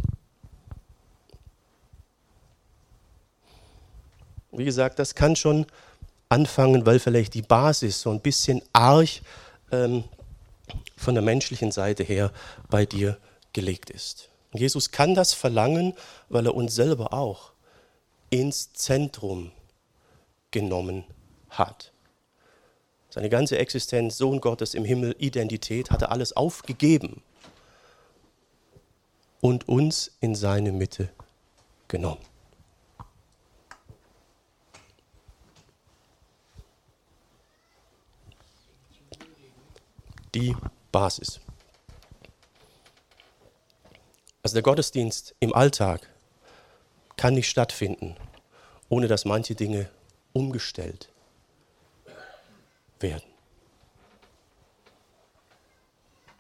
Wie 4.53 4.65
gesagt, 4.65 4.99
das 4.99 5.15
kann 5.15 5.35
schon 5.35 5.67
anfangen, 6.29 6.87
weil 6.87 7.01
vielleicht 7.01 7.35
die 7.35 7.43
Basis 7.43 8.01
so 8.01 8.11
ein 8.11 8.21
bisschen 8.21 8.63
arg 8.73 9.09
ähm, 9.73 10.05
von 10.97 11.15
der 11.15 11.23
menschlichen 11.23 11.73
Seite 11.73 12.05
her 12.05 12.33
bei 12.71 12.87
dir 12.87 13.19
gelegt 13.53 13.91
ist. 13.91 14.29
Jesus 14.53 14.91
kann 14.91 15.15
das 15.15 15.35
verlangen, 15.35 15.95
weil 16.29 16.47
er 16.47 16.55
uns 16.55 16.75
selber 16.75 17.13
auch 17.13 17.53
ins 18.31 18.73
Zentrum 18.73 19.53
genommen 20.51 21.05
hat. 21.51 21.93
Seine 23.11 23.29
ganze 23.29 23.59
Existenz, 23.59 24.19
Sohn 24.19 24.41
Gottes 24.41 24.75
im 24.75 24.85
Himmel, 24.85 25.15
Identität, 25.19 25.91
hat 25.91 26.03
er 26.03 26.13
alles 26.13 26.37
aufgegeben 26.37 27.23
und 29.41 29.69
uns 29.69 30.13
in 30.21 30.35
seine 30.35 30.73
Mitte 30.73 31.11
genommen. 31.89 32.21
Die 40.35 40.55
Basis. 40.93 41.41
Also 44.49 44.55
der 44.55 44.63
Gottesdienst 44.63 45.35
im 45.41 45.55
Alltag 45.55 46.09
kann 47.19 47.35
nicht 47.35 47.51
stattfinden, 47.51 48.17
ohne 48.89 49.07
dass 49.07 49.27
manche 49.27 49.55
Dinge 49.55 49.91
umgestellt 50.33 51.11
werden. 52.99 53.28